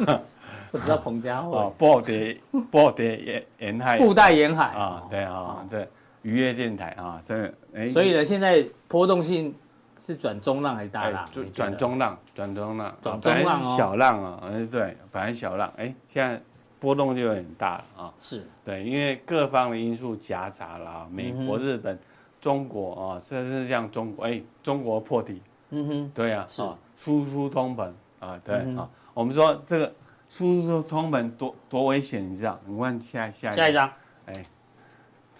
[0.71, 2.37] 不知道彭佳慧，布袋
[2.69, 4.65] 布袋沿沿海，布袋沿海。
[4.65, 5.87] 啊，对啊对。
[6.23, 9.53] 渔业电台啊，真的哎，所以呢，现在波动性
[9.97, 11.25] 是转中浪还是大浪？
[11.51, 16.39] 转中浪，转中浪，转中浪哦，小浪啊，哎，对，本来小浪，哎，现在
[16.79, 18.13] 波动就有点大了啊。
[18.19, 21.97] 是对，因为各方的因素夹杂了，美国、日本、
[22.39, 26.61] 中国啊，甚至像中国，哎，中国破底，嗯哼，对啊，是
[26.95, 29.91] 输出通膨啊，对啊，我们说这个
[30.29, 32.59] 输出通膨多多危险，你知道？
[32.65, 33.91] 你看下下下一张，
[34.27, 34.45] 哎。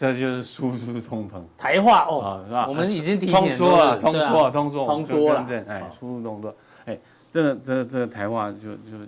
[0.02, 2.66] 这就是输出通膨，台话哦，是吧？
[2.68, 6.98] 我们已经提前通说了，通说了，通说，通说了，哎，输入动作，哎，
[7.30, 9.06] 这个这个这个台话就就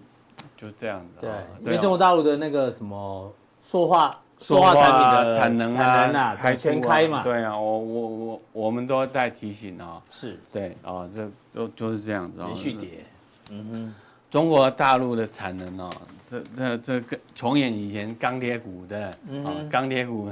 [0.56, 1.32] 就这样子，对，
[1.66, 10.40] 因为中国大陆的那个什么塑化塑化产品的产能啊，开全开嘛，对啊，我我我我们都在提醒啊，是。
[10.52, 13.04] 对啊，这都就是这样子，连续跌，
[13.50, 13.96] 嗯哼，
[14.30, 15.90] 中国大陆的产能哦，
[16.30, 19.08] 这这这个重演以前钢铁股的，
[19.44, 20.30] 啊，钢铁股。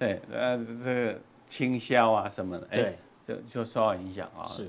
[0.00, 2.94] 对，呃，这个倾销啊什么的，哎，
[3.28, 4.46] 就就受到影响啊。
[4.46, 4.66] 是，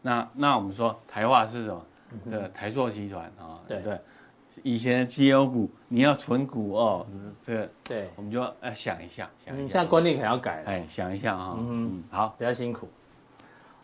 [0.00, 1.84] 那那我们说台化是什么？
[2.30, 3.98] 的台塑集团啊，对对，
[4.62, 7.06] 以前的绩优股，你要存股哦，
[7.44, 9.68] 这个对，我们就要想一下，想一下。
[9.68, 12.88] 现在观念可能要改，哎，想一下啊，嗯，好，比较辛苦。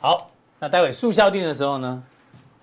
[0.00, 2.02] 好，那待会速效定的时候呢？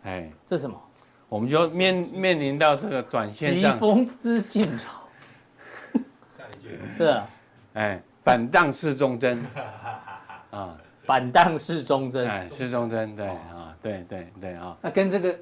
[0.03, 0.81] 哎，这什么？
[1.29, 5.07] 我们就面面临到这个短线疾风知劲草。
[6.35, 6.79] 下一句。
[6.97, 7.27] 是啊，
[7.73, 8.01] 哎。
[8.25, 9.45] 板荡是中针，
[10.49, 15.35] 啊，板荡是中针，哎，是中针，对啊，对对对啊，那跟这个，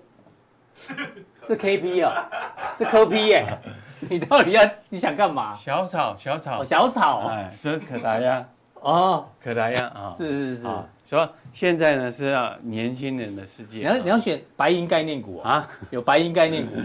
[1.47, 2.29] 这 K P 啊，
[2.77, 3.45] 这科 P 耶，
[4.09, 5.53] 你到底要你想干嘛？
[5.53, 8.45] 小草，小草，小草，哎，这是可达鸭，
[8.81, 10.67] 哦，可达鸭啊，是是是，
[11.05, 16.75] 说现在呢是要年轻人的世界，你要你要选白银概念股啊，有白银概念股。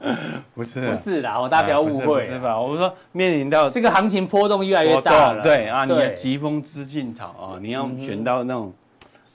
[0.54, 0.88] 不是。
[0.88, 2.60] 不是啦，我大家不要误会，是吧？
[2.60, 8.72] 我们说面临到这个行情波动越来越大了，对啊，你要疾风知劲草啊，你要选到那种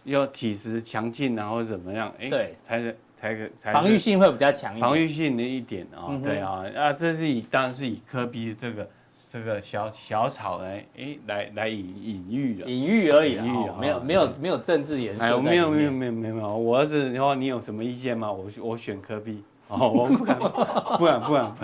[0.05, 2.11] 要体质强劲然后怎么样？
[2.19, 8.87] 哎，对，才是才才防御性会比较强一点，防御性的一点啊，对啊，啊，这是以当然是以科比这个
[9.31, 13.37] 这个小小草来哎来来隐隐喻的，隐喻而已，
[13.79, 18.31] 没有没有没有政治元素，没有没有没有没有，我儿子，然后你有什么意见吗？
[18.31, 19.43] 我我选科比。
[19.69, 21.55] 哦，我不敢，不敢，不敢，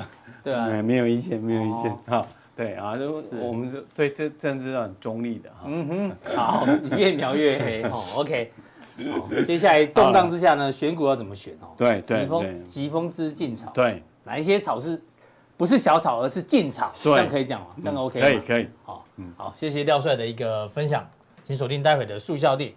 [0.43, 5.63] 对啊，没有意见，没有意见，好，对啊，就我们对这政治很中立的哈。
[5.65, 6.65] 嗯哼，好，
[6.97, 8.03] 越描越黑 哦。
[8.15, 8.51] OK，
[9.45, 11.67] 接下来动荡之下呢，选股要怎么选哦？
[11.77, 15.01] 对对，疾风疾风知劲草，对，哪一些草是
[15.55, 16.91] 不是小草，而是劲草？
[17.03, 17.67] 这样可以讲吗？
[17.83, 18.67] 这样 OK 可以可以。
[18.83, 21.07] 好，嗯，好，谢谢廖帅的一个分享，
[21.43, 22.73] 请锁定待会的速效定。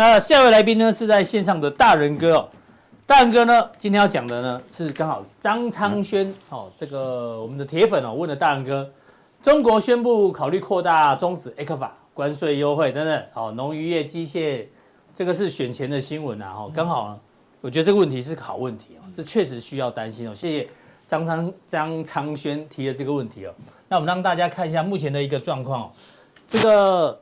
[0.00, 2.48] 那下一位来宾呢，是在线上的大人哥哦。
[3.04, 8.90] 大人哥呢，今天要讲的呢是刚好张昌轩哦，这个我们的铁粉哦问了大人哥，
[9.42, 14.64] 中国宣布考虑扩大终止 ECFA 关税优惠等等哦，农渔业机械
[15.12, 17.20] 这个是选前的新闻啊哦，刚好呢，
[17.60, 20.32] 我觉得这个问题是个好问题哦，这确实需要担心哦。
[20.32, 20.66] 谢谢
[21.06, 23.52] 张昌张昌轩提的这个问题哦。
[23.86, 25.90] 那我们让大家看一下目前的一个状况哦，
[26.48, 27.20] 这个。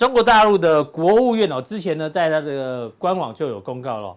[0.00, 4.16] 中国大陆的国务院哦，之前呢，在它的官网就有公告了。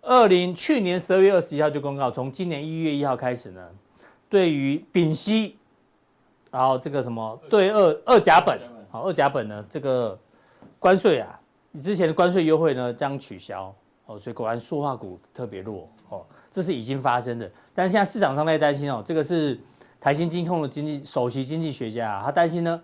[0.00, 3.60] 二零去年十二月二十一号就公告，从今年一月一号开始呢，
[4.26, 5.58] 对于丙烯，
[6.50, 8.58] 然后这个什么对二二甲苯，
[8.90, 10.18] 好二甲苯呢，这个
[10.78, 11.38] 关税啊，
[11.70, 13.70] 你之前的关税优惠呢将取消
[14.06, 17.52] 哦，所以果然塑化股特别弱哦，这是已经发生的。
[17.74, 19.60] 但是现在市场上在担心哦，这个是
[20.00, 22.80] 台新金控的经济首席经济学家啊，他担心呢。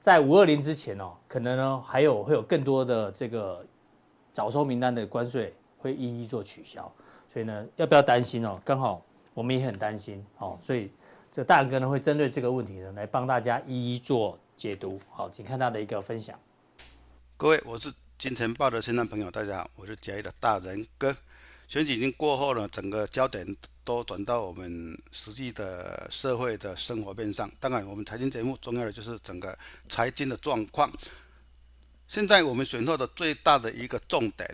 [0.00, 3.62] 在五二零之前哦，可能呢还有会有更多的这个
[4.32, 6.90] 早收名单的关税会一一做取消，
[7.30, 8.58] 所以呢要不要担心哦？
[8.64, 10.90] 刚好我们也很担心哦，所以
[11.30, 14.98] 这大仁哥呢会针对这个问题呢来帮大家一一做解读。
[15.10, 16.38] 好，请看他的一个分享。
[17.36, 21.14] 各位，我是金钱豹的新浪朋友，大家好，我是嘉义的大仁哥。
[21.68, 23.46] 选举已经过后了，整个焦点
[23.90, 27.50] 都转到我们实际的社会的生活面上。
[27.58, 30.88] 当然，我们财经节目重要的就是整个财经的状况。
[32.06, 34.48] 现在我们选后的最大的一个重点，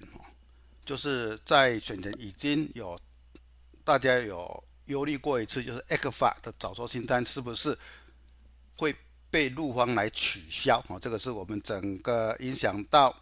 [0.87, 2.99] 就是在选前已经有
[3.85, 7.77] 大家有忧虑过一次，就是 ECFA 的早收清单是不是
[8.79, 8.97] 会
[9.31, 13.15] 被陆方来取消啊，这个是我们整个影响到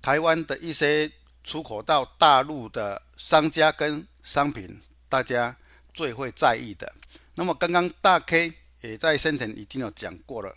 [0.00, 1.10] 台湾的一些
[1.42, 4.80] 出口到大陆的商家跟商品，
[5.14, 5.56] 大家
[5.92, 6.92] 最会在意的。
[7.36, 10.52] 那么刚刚大 K 也在先前已经有讲过了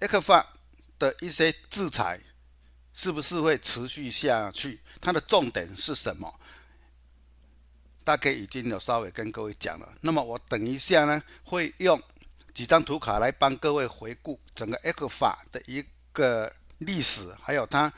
[0.00, 0.42] ，ECFA
[0.98, 2.18] 的一些制裁
[2.94, 4.80] 是不是会持续下去？
[5.02, 6.32] 它的重点是什么？
[8.04, 9.86] 大 K 已经有稍微跟各位讲了。
[10.00, 12.02] 那么我等一下呢，会用
[12.54, 17.92] 几张图卡来帮各位回顾整个 ECFA 的一个历史，还有它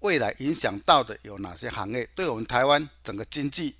[0.00, 3.76] 未来影响到的有哪些行业，对我们台湾整个经济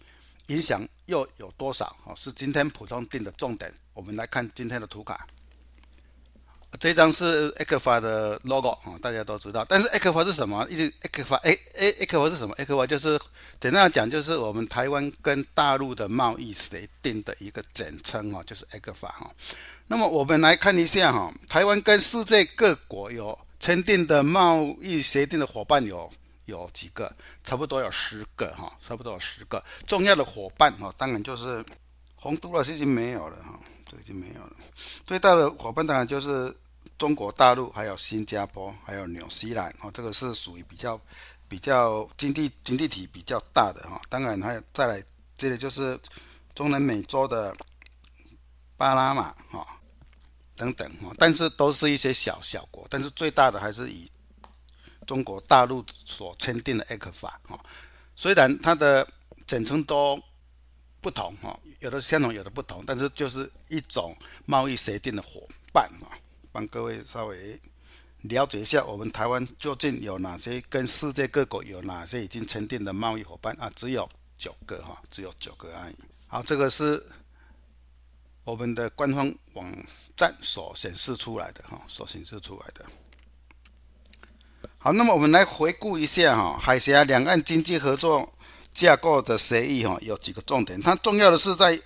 [0.47, 1.97] 影响又有多少？
[2.05, 3.73] 哦，是今天普通定的重点。
[3.95, 5.27] 我们来看今天的图卡。
[6.81, 9.63] 这张是 ECFA 的 logo 啊，大家都知道。
[9.69, 10.67] 但是 ECFA 是什么？
[10.71, 13.21] 一直 ECFA A A ECFA 是什么？ECFA 就是
[13.61, 19.31] 简单来讲，就是我们台湾跟大陆的贸易协定的一个简称哦，就是 ECFA 哈。
[19.87, 26.11] 那么我们来看一下哈，台湾跟世界各国有签订的贸易协定的伙伴有
[26.61, 27.13] 有几个？
[27.43, 30.95] 差不多有十个哈，差不多有十个重要的伙伴哈。
[30.97, 31.65] 当然就是
[32.15, 33.59] 洪都拉斯已经没有了哈，
[33.91, 34.57] 这已经没有了。
[35.05, 36.55] 最大的伙伴当然就是。
[36.99, 41.01] 中国大陆还有新加坡，还有纽西兰哦，这个是属于比较
[41.49, 44.01] 比较经济经济体比较大的哈。
[44.09, 45.03] 当然还有再来，
[45.37, 45.99] 这里就是
[46.55, 47.53] 中南美洲的
[48.77, 49.67] 巴拿马哈
[50.57, 54.09] 等等哈，但是都是一些小小国，但是最大的还是以
[55.07, 57.59] 中国大陆所签订的 ECFA 哈。
[58.15, 59.07] 虽然它的
[59.47, 60.21] 简称都
[61.01, 66.13] 不同哈，有的相同，有的不同，但是就是一种贸易协定的伙伴啊。
[66.53, 67.59] 帮各位稍微
[68.21, 73.73] 了解一下，我们台湾究竟有哪些跟世界各国有哪些已经签订的贸易伙伴啊？
[73.75, 75.97] 只有九个哈，只有九个而已。
[76.29, 77.05] 好，这个是
[78.45, 79.75] 我们的官方网
[80.17, 82.85] 站所显示出来的哈，所显示出来的。
[84.79, 88.33] 好，那么我们来回顾一下哈，海峡两岸经济合作
[88.75, 90.81] 架构的协议哈，有几个重点。
[90.81, 91.79] 它重要的是在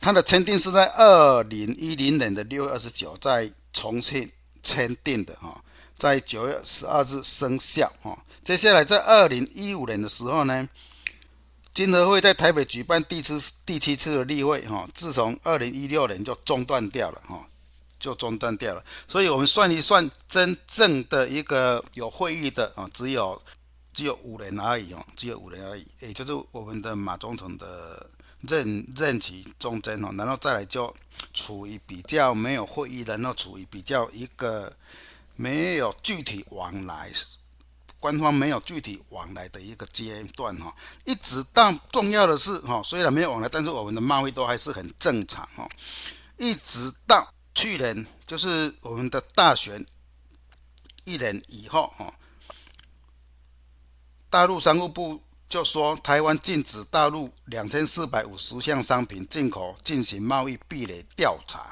[0.00, 4.28] 它的签订是在二零一零年的六月二十九，在重庆
[4.62, 5.62] 签订的哈，
[5.96, 8.18] 在九月十二日生效哈。
[8.42, 10.68] 接下来在二零一五年的时候呢，
[11.72, 14.88] 金合会在台北举办第七第七次的例会哈。
[14.92, 17.46] 自从二零一六年就中断掉了哈，
[18.02, 18.84] 就中断掉了。
[19.08, 23.40] 所以我们算一算，真正的一个有会议的啊，只有
[23.94, 28.06] 只有五人而已哦，只有五人而已，也就是我们的马总统的。
[28.48, 30.92] 任任期中间哦，然后再来就
[31.32, 34.72] 处于比较没有会议，然后处于比较一个
[35.36, 37.08] 没有具体往来，
[38.00, 45.68] 官方没有具体往来的一个阶段哈，一直到重要的是哈，虽然没有往来，但是我们的贸易都还是很正常哈，
[46.36, 49.84] 一直到去年就是我们的大选
[51.04, 52.14] 一年以后哈，
[54.28, 55.20] 大陆商务部。
[55.48, 61.70] 就说台湾禁止大陆两千四百五十项商品进口进行贸易壁垒调查，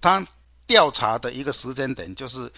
[0.00, 0.24] 他
[0.64, 2.48] 调查的一个时间点就是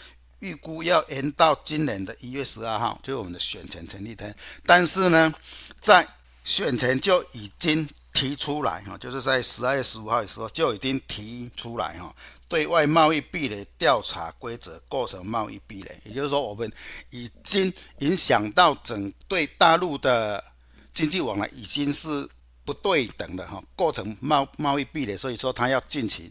[0.40, 4.36] 预估要延到今年的一月十二号，就是我们的选前前一天。
[4.66, 5.32] 但是呢，
[5.80, 6.06] 在
[6.44, 12.14] 选前就已经提出来哈，就是在十二月十五号的时候就已经提出来哈。
[12.52, 16.70] 对外贸易壁垒调查规则构成贸易壁垒，也就是说，我们
[17.08, 20.44] 已经影响到整对大陆的
[20.92, 22.28] 经济往来已经是
[22.62, 26.30] 不对等的哈，构成贸贸易壁垒，所以说他要进行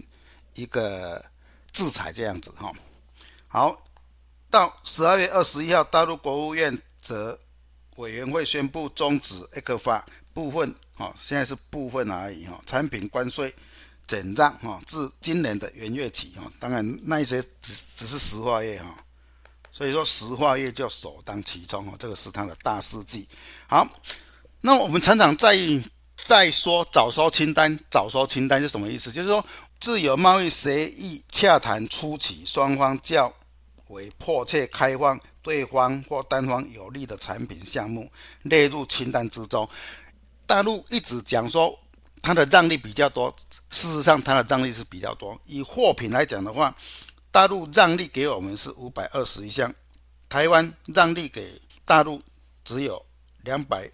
[0.54, 1.26] 一个
[1.72, 2.72] 制裁这样子哈。
[3.48, 3.76] 好，
[4.52, 7.36] 到十二月二十一号，大陆国务院则
[7.96, 10.04] 委员会宣布终止 ECFA
[10.36, 13.52] 部分哈，现在是部分而已哈，产品关税。
[14.12, 18.94] 减让哈，自今年的元月起哈，当然那些只只是石化业哈，
[19.72, 23.26] 所以说石化业就首当其冲哈，这个是它的大事记。
[23.68, 23.88] 好，
[24.60, 25.58] 那我们常常在
[26.18, 29.14] 在说早收清单，早收清单是什么意思？
[29.14, 29.46] 就是说
[29.80, 33.34] 自由贸易协议洽谈初期，双方较
[33.88, 39.66] 为迫切开放对方或单方有利的产品项目列入清单之中。
[40.46, 41.80] 大陆一直讲说。
[42.22, 43.36] 它的让利比较多，
[43.70, 45.40] 事实上它的让利是比较多。
[45.46, 46.76] 以货品来讲的话，
[47.32, 49.74] 大陆让利给我们是五百二十一项，
[50.30, 52.22] 台湾让利给大陆
[52.64, 53.04] 只有
[53.44, 53.90] 两百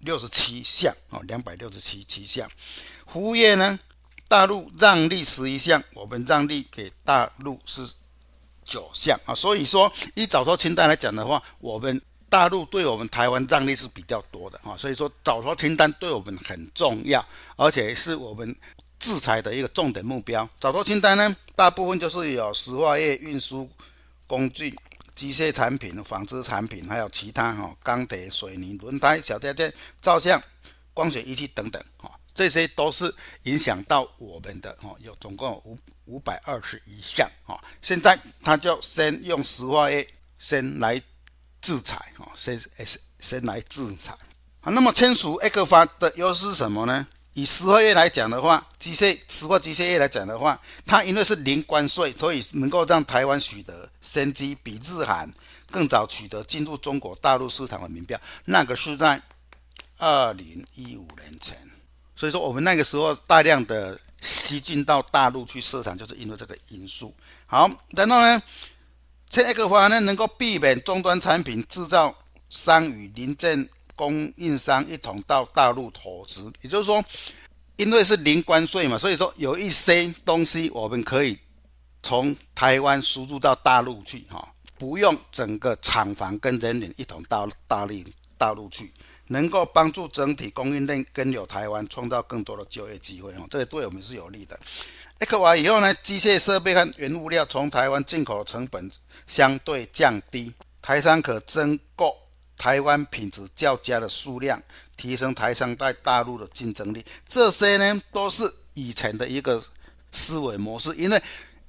[0.00, 2.50] 六十七项哦，两百六十七七项。
[3.06, 3.78] 服务业呢，
[4.28, 7.88] 大陆让利十一项，我们让利给大陆是
[8.64, 9.34] 九项啊。
[9.34, 12.00] 所以说，以早收清单来讲的话，我们。
[12.28, 17.26] 大陆对我们台湾让利是比较多的哈，所以说早收清单对我们很重要，
[17.56, 18.54] 而且是我们
[18.98, 20.48] 制裁的一个重点目标。
[20.60, 23.70] 早收清单呢，大部分就是有石化业、运输
[24.26, 24.76] 工具、
[25.14, 29.72] 机械产品、纺织产品，还有其他哈钢铁、水泥、轮胎、小家电、
[30.02, 30.40] 照相、
[30.92, 33.12] 光学仪器等等哈，这些都是
[33.44, 37.58] 影响到我们的哈，有总共有五五百二十一项哈。
[37.80, 40.06] 现在他就先用石化业
[40.38, 41.00] 先来
[41.60, 44.14] 制裁哈，先先先来制裁。
[44.60, 47.06] 好，那么签署 ECFA 的优势是什么呢？
[47.34, 55.32] 以石化业来讲的话，机械石化机械业来讲的话，它因为是零关税，所以能够让台湾取得先机，比日韩
[55.70, 58.20] 更早取得进入中国大陆市场的名标。
[58.46, 59.22] 那个是在
[59.98, 61.56] 二零一五年前，
[62.16, 67.14] 所以说我们那个时候大量的西进到大陆去设厂，就是因为这个因素。
[67.46, 68.42] 好，然后呢，
[69.30, 72.14] 签 ECFA 呢能够避免终端产品制造
[72.48, 73.68] 商与零件。
[73.98, 77.04] 供应商一同到大陆投资，也就是说，
[77.74, 81.36] 因为是零关税嘛，所以说有一些东西我们可以
[82.00, 88.04] 从台湾输入到大陆去，哈，不用整个厂房跟人员一同到大陆
[88.38, 88.92] 大陆去，
[89.26, 94.56] 能够帮助整体供应链跟有台湾创造更多的就业机会，哈，这个对我们是有利的。
[95.20, 98.90] ECFA 以后呢，机械设备和原物料从台湾进口的成本
[99.26, 102.16] 相对降低，台商可增购。
[102.56, 104.60] 台湾品质较佳的数量，
[104.96, 109.62] 提升台商在大陆的竞争力，这些呢都是以前的一个
[110.10, 110.92] 思维模式。
[110.96, 111.22] 因为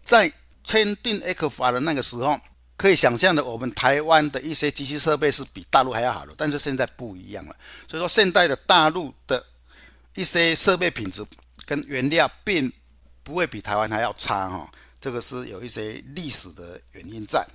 [0.04, 0.34] 在
[0.64, 2.40] 签订 ECFA 的那个时候，
[2.76, 7.56] 可以想象的，我们台湾的一些机器设备是比大陆还要好的，但是现在不一样了。
[7.88, 9.46] 所以说，现在的大陆的
[10.16, 11.24] 一些设备品质
[11.68, 12.74] 跟原料并
[13.30, 14.68] 不会比台湾还要差哈，
[15.00, 17.46] 这个是有一些历史的原因在。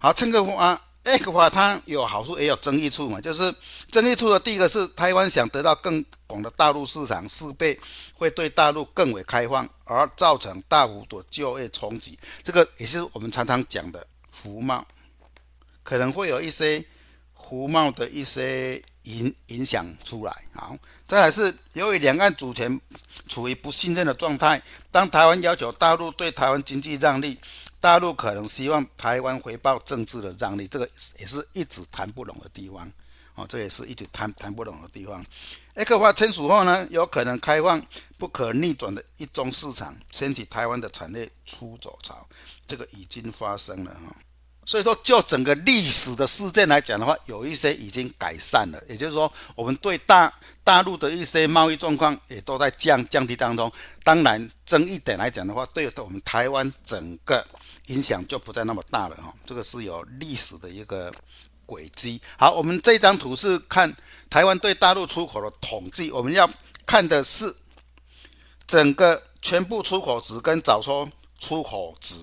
[0.00, 0.80] 好，这个话。
[1.04, 3.54] ECFA 它有好处也有争议处嘛，就是
[3.90, 7.78] 争议处的第一个是台湾想得到更广的大陆市场，势必
[8.14, 12.18] 会对大陆更为开放，而造成大幅度就业冲击。
[12.42, 14.82] 这个也是我们常常讲的服贸，
[15.82, 16.82] 可能会有一些
[17.36, 20.44] 服贸的一些影影响出来。
[20.52, 20.76] 好，
[21.06, 22.80] 再来是由于两岸主权
[23.26, 27.38] 处于不信任的状态，当台湾要求大陆对台湾经济让利。
[27.80, 30.88] 大陆可能希望台湾回报政治的让利，这个
[31.18, 32.90] 也是一直谈不拢的地方，
[33.34, 35.22] 哦，这也是一直谈谈不拢的地方。
[35.74, 37.86] ECFA 签署后呢，有可能开放
[38.16, 42.26] 不可逆转的一中市场，掀起台湾的产业出走潮，
[42.66, 44.16] 这个已经发生了哈。
[44.66, 53.70] 所以说，就整个历史的事件来讲的话，有一些已经改善了，也就是说，我们对大大陆的一些贸易状况也都在降降低当中。
[54.02, 57.46] 当然，争议点来讲的话，对我们台湾整个。
[57.88, 61.12] 影响就不再那么大了哈，这个是有历史的一个
[61.66, 62.18] 轨迹。
[62.38, 63.94] 好，我们这张图是看
[64.30, 66.48] 台湾对大陆出口的统计，我们要
[66.86, 67.54] 看的是
[68.66, 71.06] 整个全部出口值跟早收
[71.38, 72.16] 出口值。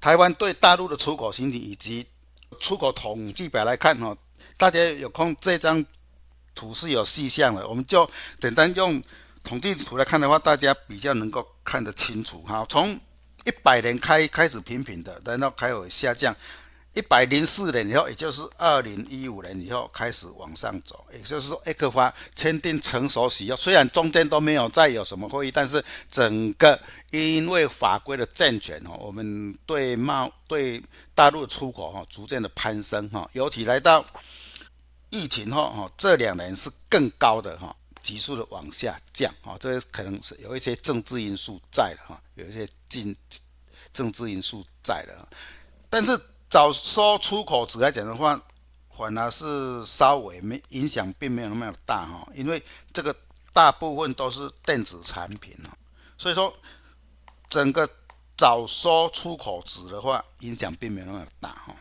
[0.00, 2.06] 台湾对大陆的出口情形以及
[2.58, 4.16] 出口统计表来看哈，
[4.56, 5.84] 大家有空这张
[6.54, 9.02] 图是有细项的，我们就简单用
[9.44, 12.64] 统计图来看的话，大家比较能够看得清楚哈。
[12.68, 12.92] 从
[13.44, 16.34] 一百年开开始平平的，然后开始下降，
[16.92, 26.78] 一百零四年以后，也就是二零一五年以后开始往上走，也就是说，ECFA 签订成熟使用，虽然中间都没有再有什么会议，但是整个
[27.10, 30.82] 因为法规的健全哈，我们对贸对
[31.14, 34.04] 大陆出口哈逐渐的攀升哈，尤其来到
[35.10, 37.74] 疫情后哈，这两年是更高的哈。
[38.02, 43.14] 急速的往下降，哈，这可能是有一些政治因素在的，哈，有一些政
[43.92, 45.28] 政治因素在的，
[45.90, 48.42] 但是早说出口值来讲的话，
[48.96, 53.14] 反而是稍微没影响，并没有那么大，哈，因为这个
[53.52, 55.54] 大部分都是电子产品，
[56.16, 56.50] 所以说
[57.50, 57.86] 整个
[58.38, 61.74] 早收出口值的话，影响并没有那么大，哈。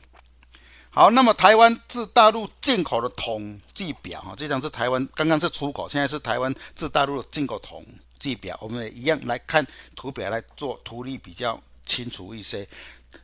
[0.92, 7.86] 好，那么台湾自大陆进口的统计表哈，这张是台湾刚刚是出口，现在是台湾自大陆的进口统
[8.18, 9.66] 计表，我们也一样来看
[9.96, 12.68] 图表来做图例比较清楚一些。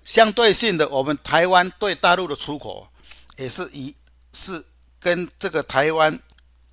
[0.03, 2.87] 相对性的，我们台湾对大陆的出口
[3.37, 3.93] 也是一
[4.31, 4.63] 是
[4.99, 6.17] 跟这个台湾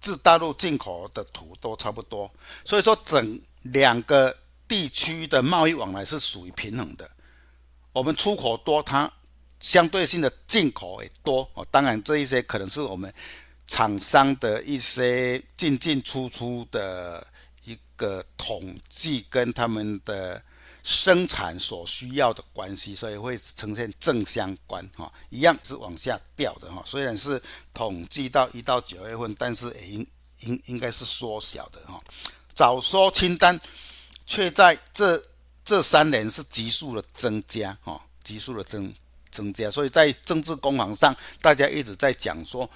[0.00, 2.30] 自大陆进口的图都差不多，
[2.64, 4.36] 所以说整两个
[4.72, 7.10] 地区的贸易往来是属于平衡的。
[7.92, 9.12] 我们出口多，它。
[9.60, 13.14] 相对性的进口也多哦，当然这一些可能是我们
[13.68, 17.24] 厂商的一些进进出出的
[17.64, 20.42] 一个统计跟他们的
[20.82, 26.82] 生产所需要的关系，所以会呈现正相关哈，一样是往下掉的哈。
[26.84, 27.40] 虽然是
[27.72, 30.06] 统计到一到九月份，但是也应
[30.40, 32.02] 应应该是缩小的哈。
[32.52, 33.56] 早说清单
[34.26, 35.22] 却在这
[35.64, 38.92] 这三年是急速的增加，哈，急速的增
[39.30, 39.70] 增加。
[39.70, 42.68] 所以在政治攻防上，大家一直在讲说，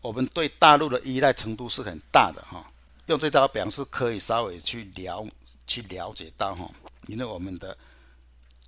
[0.00, 2.64] 我们对大陆的依赖程度是很大的，哈。
[3.06, 5.26] 用这招表示可以稍微去了
[5.66, 6.70] 去了解到，哈，
[7.08, 7.76] 因为我们的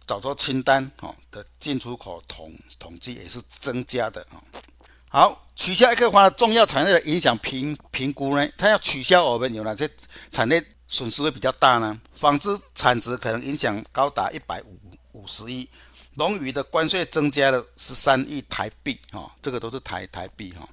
[0.07, 4.43] 早收清单，哈的进出口统统计也是增加的，哈。
[5.09, 8.49] 好，取消一个化重要产业的影响评评估呢？
[8.57, 9.89] 它要取消，我们有哪些
[10.31, 11.99] 产业损失会比较大呢？
[12.13, 14.79] 纺织产值可能影响高达一百五
[15.13, 15.67] 五十亿，
[16.17, 20.69] 龙鱼的关税增加了十三亿台币，哈，这个都是台台币，哈。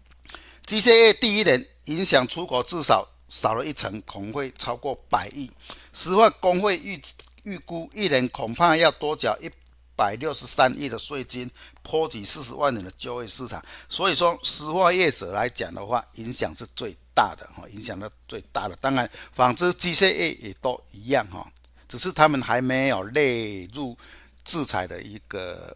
[0.66, 5.50] 机械业第一年影响出口至少少了一成，恐会超过百亿。
[5.94, 7.02] 石化工会预
[7.44, 9.50] 预估一年恐怕要多缴一。
[9.96, 11.52] 百六十三亿的税金，
[11.84, 13.62] 波及四十万人的就业市场。
[13.90, 18.76] 所以说，石化业者来讲的话，影响是最大的哈，影响到最大的。
[18.78, 21.46] 当然，纺织、机械业也都一样哈，
[21.90, 23.98] 只是他们还没有列入
[24.46, 25.76] 制裁的一个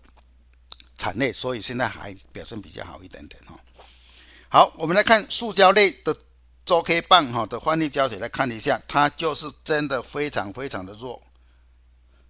[0.97, 3.59] 产业，所以现在还表现比较好一点点哈。
[4.47, 6.15] 好，我们来看塑胶类的
[6.65, 11.21] 周 K 棒哈的换利胶水来看一下，它就是真的非常非常的弱。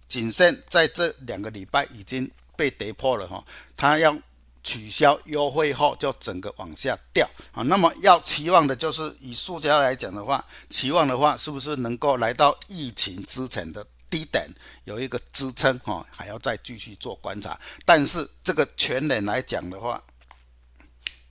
[0.08, 3.44] 谨慎在这两个礼拜已经被跌破了哈，
[3.76, 4.18] 它要
[4.64, 7.62] 取消优惠后就整个往下掉啊。
[7.62, 14.48] 那么要期望的就是以塑胶来讲的话，期望的话是不是能够来到疫情之前的低点
[14.82, 16.04] 有一个支撑哈？
[16.10, 17.56] 还要再继续做观察。
[17.84, 20.02] 但是这个全年来讲的话，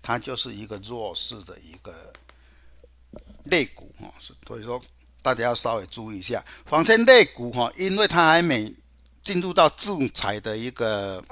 [0.02, 2.14] 它就是一个弱势的一个
[3.44, 4.10] 类股哈，
[4.48, 4.80] 所以说。
[5.24, 8.70] 大家要稍微注意一下，纺纤类股哈，因为它还没
[9.24, 11.24] 进入到制裁的一个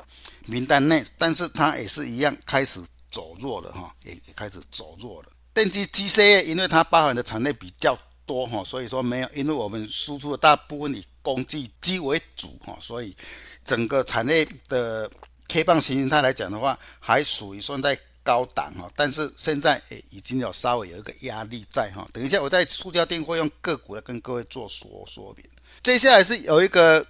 [0.46, 5.30] 名单内，但是它也是一样开始走弱了哈，也也开始走弱了。
[5.54, 13.16] 电机机械业，因为它包含的产业比较多哈，所以说没有，因为我们输出的大部分以工具机为主哈，所以
[13.64, 15.10] 整个产业的
[15.48, 17.98] K 棒形态来讲的话，还属于算在。
[18.24, 22.08] 高档哈，但是现在诶已经有稍微有一个压力在哈。
[22.14, 25.44] 等一下我在塑胶店会用个股来跟各位做说说明。
[25.82, 27.04] 接下来是有一个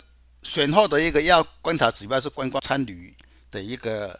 [0.43, 3.13] 选后的一个要观察指标是观光参旅
[3.49, 4.19] 的一个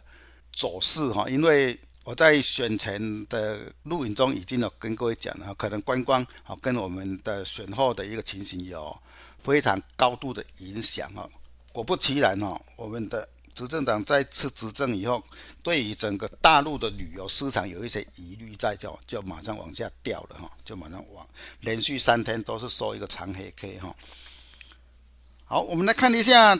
[0.52, 8.96] 走势哈，因为我在选前的录影中已经有跟各位讲了，可能观光啊跟我们的选后的一个情形有
[9.42, 11.28] 非常高度的影响哈。
[11.72, 13.28] 果不其然哈，我们的。
[13.54, 15.22] 执政党再次执政以后，
[15.62, 21.28] 对于整个大陆的旅游市场有一些疑虑在，就就马上往下掉了哈，就马上往
[21.60, 23.94] 连续三天都是收一个长黑 K 哈。
[25.52, 26.58] 好，我们来看一下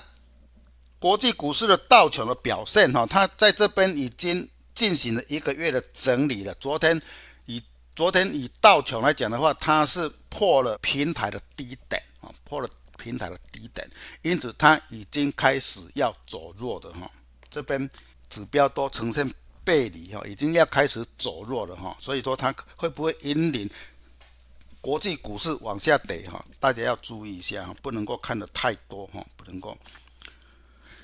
[0.99, 6.55] 国际股市的道琼的表现哈，它在这边已经进行了一个月的整理了。
[6.57, 7.01] 昨天
[7.47, 7.63] 以
[7.97, 12.69] 昨天以道琼来讲的话，它是破了平台的低点啊，破了。
[12.99, 13.91] 平台的低点，
[14.21, 17.11] 因此它已经开始要走弱的哈，
[17.51, 17.91] 这边
[18.29, 19.29] 指标都呈现
[19.65, 23.69] 背离哈，已经要开始走弱了哈，所以说它会不会引领
[24.83, 26.45] 国际股市往下跌哈？
[26.61, 29.79] 大家要注意一下哈，不能够看得太多哈，不能够。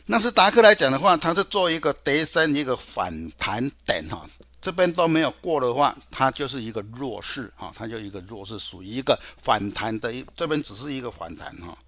[0.04, 4.28] 纳斯达克来讲的话，它是做一个跌升一个反弹点哈。
[4.60, 11.78] 这边都没有过的话，它就是一个弱势哈，它就一个弱势，属于一个反弹的一，这边只是一个反弹哈，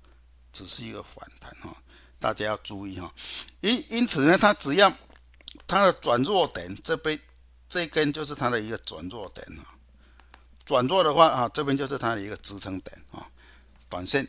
[0.53, 1.77] 只是一个反弹哈，
[2.21, 3.13] 大家要注意哈。
[3.61, 4.93] 因因此呢，它只要
[5.67, 7.19] 它的转弱点这边
[7.69, 9.75] 这根就是它的一个转弱点哈，
[10.71, 13.27] 转弱的话啊，这边就是它的一个支撑点啊，
[13.89, 14.25] 短线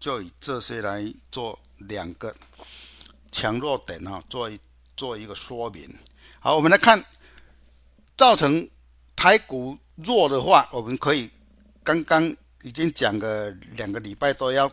[0.00, 2.34] 就以这些来做两个
[3.30, 4.58] 强弱点啊，做一
[4.96, 5.94] 做一个说明。
[6.40, 7.04] 好，我们来看。
[8.16, 8.66] 造成
[9.14, 11.30] 台股弱的话，我们可以
[11.84, 14.72] 刚刚已经讲个两个礼拜都要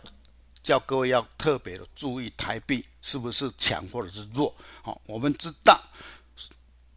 [0.63, 4.55] 叫各位要特别的注意台币是不是强或者是弱。
[4.81, 5.77] 好，我们知道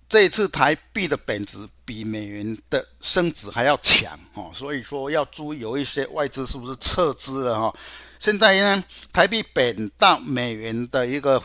[0.09, 7.75] 这次台币的贬值比美元的升值还要强，哦，所以说要注意有一些外资是不是撤资了哈。
[8.19, 11.43] 现在呢，台币贬到美元的一个。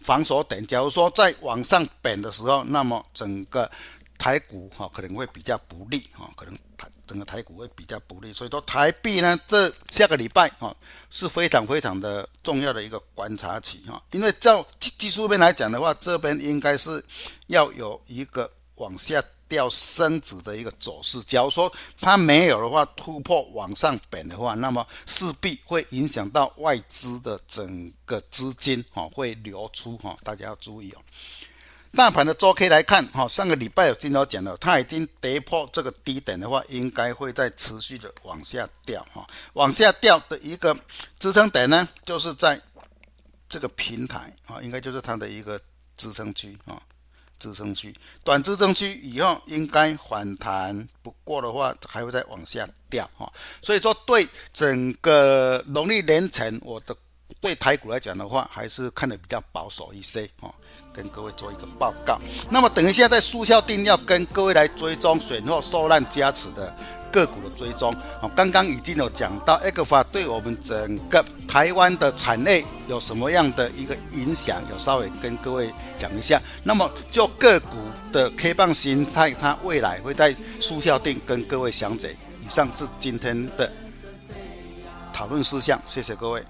[0.00, 3.70] 防守点，假如说在往上贬的时候，那么整个
[4.18, 8.32] 台股哈可能会比较不利哈，可能台整个台股会比较不利。
[8.32, 10.74] 所以说台币呢，这下个礼拜哈
[11.10, 17.02] 是非常非常的重要的一个观察期哈，因为照技术面来讲的话，这边应该是
[17.46, 19.22] 要有一个往下。
[19.48, 31.00] 掉升值的一个走势，假如说它没有的话，突破往上贬的话，那么势必会影响到外资的整个资金哈会流出哈，大家要注意哦。
[31.96, 40.76] 大盘的周 K 来看，哈，上个礼拜有听到讲了，它已经跌破这个低点的话，应该会再持续的往下掉，哈，往下掉的一个
[41.18, 42.60] 支撑点呢，就是在
[43.48, 45.60] 这个平台，啊，应该就是它的一个
[45.96, 46.80] 支撑区，啊。
[47.38, 53.32] 支撑区，短支撑区以后应该反弹，不过的话还会再往下掉哈。
[53.62, 56.96] 所以说，对整个农历年前，我的
[57.40, 60.52] 对台股来讲的话，还是看得比较保守一些哈。
[60.98, 62.18] 跟各位做一个报告。
[62.50, 66.74] 那么等一下在速效定要跟各位来追踪选后受难加持的
[67.12, 67.94] 个股的追踪。
[68.20, 75.72] 哦，刚刚已经有讲到 f 法对我们整个台湾的产业有什么样的一个影响，有稍微跟各位。
[75.98, 77.76] 讲一下，那么就个股
[78.12, 82.14] 的 K 棒形态，它未来会在速效定跟各位详解。
[82.40, 83.68] 以上是今天的
[85.12, 86.40] 讨论事项，谢谢各位。